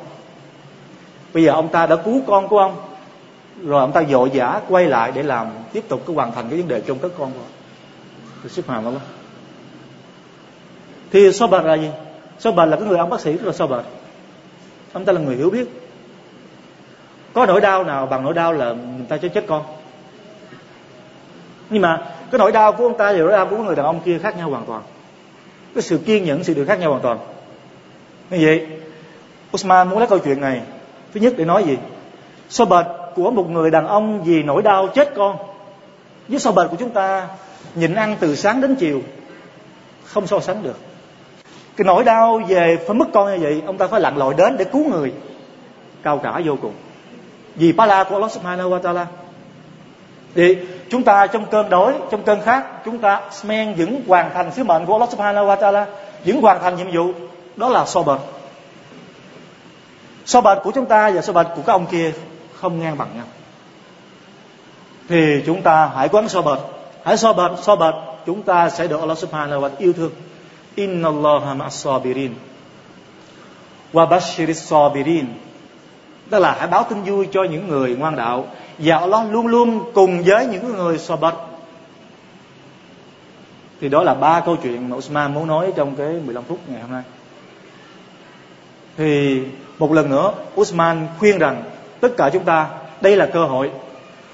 Bây 1.34 1.44
giờ 1.44 1.52
ông 1.52 1.68
ta 1.68 1.86
đã 1.86 1.96
cứu 1.96 2.20
con 2.26 2.48
của 2.48 2.58
ông, 2.58 2.76
rồi 3.62 3.80
ông 3.80 3.92
ta 3.92 4.02
vội 4.08 4.30
vã 4.34 4.60
quay 4.68 4.86
lại 4.86 5.12
để 5.14 5.22
làm, 5.22 5.46
tiếp 5.72 5.84
tục 5.88 6.02
cái 6.06 6.16
hoàn 6.16 6.32
thành 6.32 6.48
cái 6.50 6.58
vấn 6.58 6.68
đề 6.68 6.80
chôn 6.80 6.98
cất 6.98 7.12
con 7.18 7.30
của 7.32 7.40
ông. 7.40 7.52
Thì 8.42 8.48
xếp 8.48 8.62
hàng 8.68 8.84
lắm 8.84 8.94
thì 11.10 11.32
so 11.32 11.46
bật 11.46 11.64
là 11.64 11.74
gì? 11.74 11.88
So 12.38 12.52
bật 12.52 12.64
là 12.66 12.76
cái 12.76 12.88
người 12.88 12.98
ông 12.98 13.10
bác 13.10 13.20
sĩ 13.20 13.32
rất 13.32 13.46
là 13.46 13.52
so 13.52 13.66
bật 13.66 13.82
ông 14.92 15.04
ta 15.04 15.12
là 15.12 15.20
người 15.20 15.36
hiểu 15.36 15.50
biết. 15.50 15.68
Có 17.32 17.46
nỗi 17.46 17.60
đau 17.60 17.84
nào 17.84 18.06
bằng 18.06 18.24
nỗi 18.24 18.34
đau 18.34 18.52
là 18.52 18.72
người 18.72 19.06
ta 19.08 19.16
cho 19.16 19.28
chết 19.28 19.44
con. 19.48 19.62
Nhưng 21.70 21.82
mà 21.82 21.96
cái 22.30 22.38
nỗi 22.38 22.52
đau 22.52 22.72
của 22.72 22.84
ông 22.84 22.98
ta 22.98 23.12
và 23.12 23.18
nỗi 23.18 23.32
đau 23.32 23.46
của 23.46 23.56
người 23.56 23.76
đàn 23.76 23.86
ông 23.86 24.00
kia 24.00 24.18
khác 24.18 24.36
nhau 24.36 24.50
hoàn 24.50 24.64
toàn 24.66 24.82
cái 25.74 25.82
sự 25.82 25.98
kiên 25.98 26.24
nhẫn, 26.24 26.44
sự 26.44 26.54
được 26.54 26.64
khác 26.68 26.78
nhau 26.80 26.90
hoàn 26.90 27.02
toàn. 27.02 27.18
Như 28.30 28.38
vậy, 28.42 28.66
Usman 29.54 29.88
muốn 29.88 29.98
lấy 29.98 30.08
câu 30.08 30.18
chuyện 30.18 30.40
này. 30.40 30.60
Thứ 31.14 31.20
nhất 31.20 31.34
để 31.36 31.44
nói 31.44 31.64
gì? 31.64 31.78
So 32.48 32.64
bệt 32.64 32.86
của 33.14 33.30
một 33.30 33.50
người 33.50 33.70
đàn 33.70 33.86
ông 33.86 34.22
vì 34.24 34.42
nỗi 34.42 34.62
đau 34.62 34.88
chết 34.88 35.12
con, 35.16 35.36
với 36.28 36.38
so 36.38 36.52
bệt 36.52 36.66
của 36.70 36.76
chúng 36.78 36.90
ta, 36.90 37.28
nhịn 37.74 37.94
ăn 37.94 38.16
từ 38.20 38.36
sáng 38.36 38.60
đến 38.60 38.74
chiều, 38.74 39.02
không 40.04 40.26
so 40.26 40.40
sánh 40.40 40.62
được. 40.62 40.76
Cái 41.76 41.84
nỗi 41.84 42.04
đau 42.04 42.40
về 42.48 42.78
phải 42.86 42.94
mất 42.94 43.08
con 43.12 43.32
như 43.32 43.38
vậy, 43.44 43.62
ông 43.66 43.78
ta 43.78 43.86
phải 43.86 44.00
lặn 44.00 44.16
lội 44.16 44.34
đến 44.34 44.56
để 44.56 44.64
cứu 44.64 44.90
người. 44.90 45.12
Cao 46.02 46.18
cả 46.18 46.40
vô 46.44 46.56
cùng. 46.62 46.72
Vì 47.54 47.72
ba 47.72 47.86
la 47.86 48.04
của 48.04 48.14
Allah 48.14 48.32
subhanahu 48.32 48.70
wa 48.70 48.80
ta'ala 48.80 49.04
thì 50.34 50.56
chúng 50.90 51.02
ta 51.02 51.26
trong 51.26 51.46
cơn 51.46 51.70
đói 51.70 51.94
trong 52.10 52.22
cơn 52.22 52.40
khát 52.40 52.84
chúng 52.84 52.98
ta 52.98 53.20
men 53.44 53.74
vẫn 53.74 54.02
hoàn 54.06 54.30
thành 54.34 54.52
sứ 54.52 54.64
mệnh 54.64 54.86
của 54.86 54.92
Allah 54.92 55.10
subhanahu 55.10 55.46
wa 55.46 55.56
ta'ala 55.56 55.84
vẫn 56.24 56.40
hoàn 56.40 56.60
thành 56.62 56.76
nhiệm 56.76 56.90
vụ 56.92 57.12
đó 57.56 57.68
là 57.68 57.86
so 57.86 58.02
bệnh. 58.02 58.20
so 60.24 60.40
bệnh 60.40 60.58
của 60.64 60.70
chúng 60.74 60.86
ta 60.86 61.10
và 61.10 61.22
so 61.22 61.32
bệnh 61.32 61.46
của 61.56 61.62
các 61.66 61.72
ông 61.72 61.86
kia 61.86 62.12
không 62.60 62.80
ngang 62.80 62.98
bằng 62.98 63.08
nhau. 63.14 63.24
Thì 65.08 65.42
chúng 65.46 65.62
ta 65.62 65.90
hãy 65.96 66.08
quán 66.08 66.28
so 66.28 66.42
bệnh, 66.42 66.58
hãy 67.04 67.16
so 67.16 67.32
bệnh 67.32 67.52
so 67.62 67.76
bệnh 67.76 67.94
chúng 68.26 68.42
ta 68.42 68.70
sẽ 68.70 68.86
được 68.86 69.00
Allah 69.00 69.18
Subhanahu 69.18 69.60
wa 69.60 69.68
ta'ala 69.68 69.76
yêu 69.78 69.92
thương. 69.92 70.10
Inna 70.74 71.08
Allah 71.08 71.42
ma'as 71.42 71.70
sabirin. 71.70 72.34
Wa 73.92 74.08
bashiris 74.08 74.62
sabirin. 74.62 75.26
Tức 76.30 76.38
là 76.38 76.56
hãy 76.58 76.66
báo 76.68 76.84
tin 76.90 77.02
vui 77.02 77.28
cho 77.32 77.44
những 77.44 77.68
người 77.68 77.96
ngoan 77.96 78.16
đạo 78.16 78.46
và 78.78 78.98
Allah 78.98 79.32
luôn 79.32 79.46
luôn 79.46 79.92
cùng 79.94 80.22
với 80.22 80.46
những 80.46 80.76
người 80.76 80.98
so 80.98 81.16
thì 83.82 83.88
đó 83.88 84.02
là 84.02 84.14
ba 84.14 84.40
câu 84.40 84.56
chuyện 84.56 84.90
mà 84.90 84.96
Usman 84.96 85.34
muốn 85.34 85.46
nói 85.46 85.72
trong 85.76 85.96
cái 85.96 86.08
15 86.08 86.44
phút 86.44 86.58
ngày 86.68 86.80
hôm 86.80 86.90
nay. 86.90 87.02
Thì 88.96 89.40
một 89.78 89.92
lần 89.92 90.10
nữa, 90.10 90.32
Usman 90.60 91.08
khuyên 91.18 91.38
rằng, 91.38 91.62
tất 92.00 92.08
cả 92.16 92.30
chúng 92.32 92.44
ta, 92.44 92.68
đây 93.00 93.16
là 93.16 93.26
cơ 93.26 93.44
hội. 93.44 93.70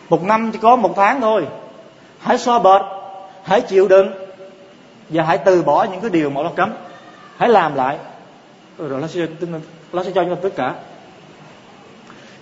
Một 0.08 0.22
năm 0.22 0.50
chỉ 0.52 0.58
có 0.62 0.76
một 0.76 0.92
tháng 0.96 1.20
thôi. 1.20 1.46
Hãy 2.18 2.38
so 2.38 2.58
bệt 2.58 2.82
hãy 3.42 3.60
chịu 3.60 3.88
đựng 3.88 4.10
và 5.08 5.24
hãy 5.24 5.38
từ 5.38 5.62
bỏ 5.62 5.86
những 5.90 6.00
cái 6.00 6.10
điều 6.10 6.30
mà 6.30 6.42
nó 6.42 6.50
cấm. 6.56 6.72
Hãy 7.36 7.48
làm 7.48 7.74
lại. 7.74 7.98
Rồi 8.78 9.00
nó 9.00 9.06
sẽ 9.06 9.26
nó 9.92 10.04
sẽ 10.04 10.10
cho 10.14 10.24
chúng 10.24 10.34
ta 10.34 10.40
tất 10.42 10.56
cả 10.56 10.74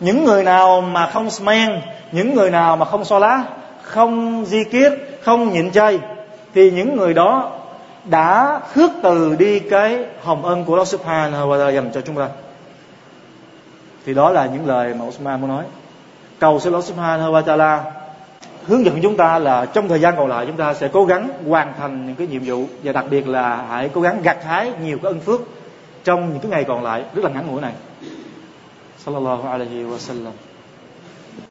những 0.00 0.24
người 0.24 0.42
nào 0.42 0.80
mà 0.80 1.06
không 1.06 1.30
smen 1.30 1.80
những 2.12 2.34
người 2.34 2.50
nào 2.50 2.76
mà 2.76 2.84
không 2.84 3.04
so 3.04 3.18
lá, 3.18 3.44
không 3.82 4.44
di 4.46 4.64
kiết, 4.64 4.92
không 5.22 5.52
nhịn 5.52 5.70
chay, 5.70 5.98
thì 6.54 6.70
những 6.70 6.96
người 6.96 7.14
đó 7.14 7.52
đã 8.04 8.60
khước 8.72 8.90
từ 9.02 9.36
đi 9.38 9.60
cái 9.60 10.04
hồng 10.22 10.44
ân 10.44 10.64
của 10.64 10.74
Allah 10.74 10.88
Subhanahu 10.88 11.48
wa 11.48 11.58
ta'ala 11.58 11.74
dành 11.74 11.90
cho 11.94 12.00
chúng 12.00 12.16
ta. 12.16 12.28
Thì 14.06 14.14
đó 14.14 14.30
là 14.30 14.46
những 14.46 14.66
lời 14.66 14.94
mà 14.94 15.04
Osman 15.04 15.40
muốn 15.40 15.50
nói. 15.50 15.64
Cầu 16.38 16.60
xin 16.60 16.72
Allah 16.72 16.84
Subhanahu 16.84 17.32
wa 17.32 17.42
ta'ala 17.42 17.80
hướng 18.66 18.84
dẫn 18.84 19.02
chúng 19.02 19.16
ta 19.16 19.38
là 19.38 19.66
trong 19.66 19.88
thời 19.88 20.00
gian 20.00 20.14
còn 20.16 20.28
lại 20.28 20.46
chúng 20.46 20.56
ta 20.56 20.74
sẽ 20.74 20.88
cố 20.92 21.04
gắng 21.04 21.28
hoàn 21.48 21.72
thành 21.78 22.06
những 22.06 22.16
cái 22.16 22.26
nhiệm 22.26 22.42
vụ 22.44 22.64
và 22.82 22.92
đặc 22.92 23.04
biệt 23.10 23.28
là 23.28 23.64
hãy 23.68 23.90
cố 23.94 24.00
gắng 24.00 24.22
gặt 24.22 24.44
hái 24.44 24.72
nhiều 24.82 24.98
cái 25.02 25.12
ân 25.12 25.20
phước 25.20 25.40
trong 26.04 26.30
những 26.32 26.38
cái 26.40 26.50
ngày 26.50 26.64
còn 26.64 26.82
lại 26.82 27.02
rất 27.14 27.24
là 27.24 27.30
ngắn 27.30 27.46
ngủi 27.46 27.60
này. 27.60 27.72
صلى 29.06 29.18
الله 29.18 29.48
عليه 29.48 29.84
وسلم. 29.84 30.34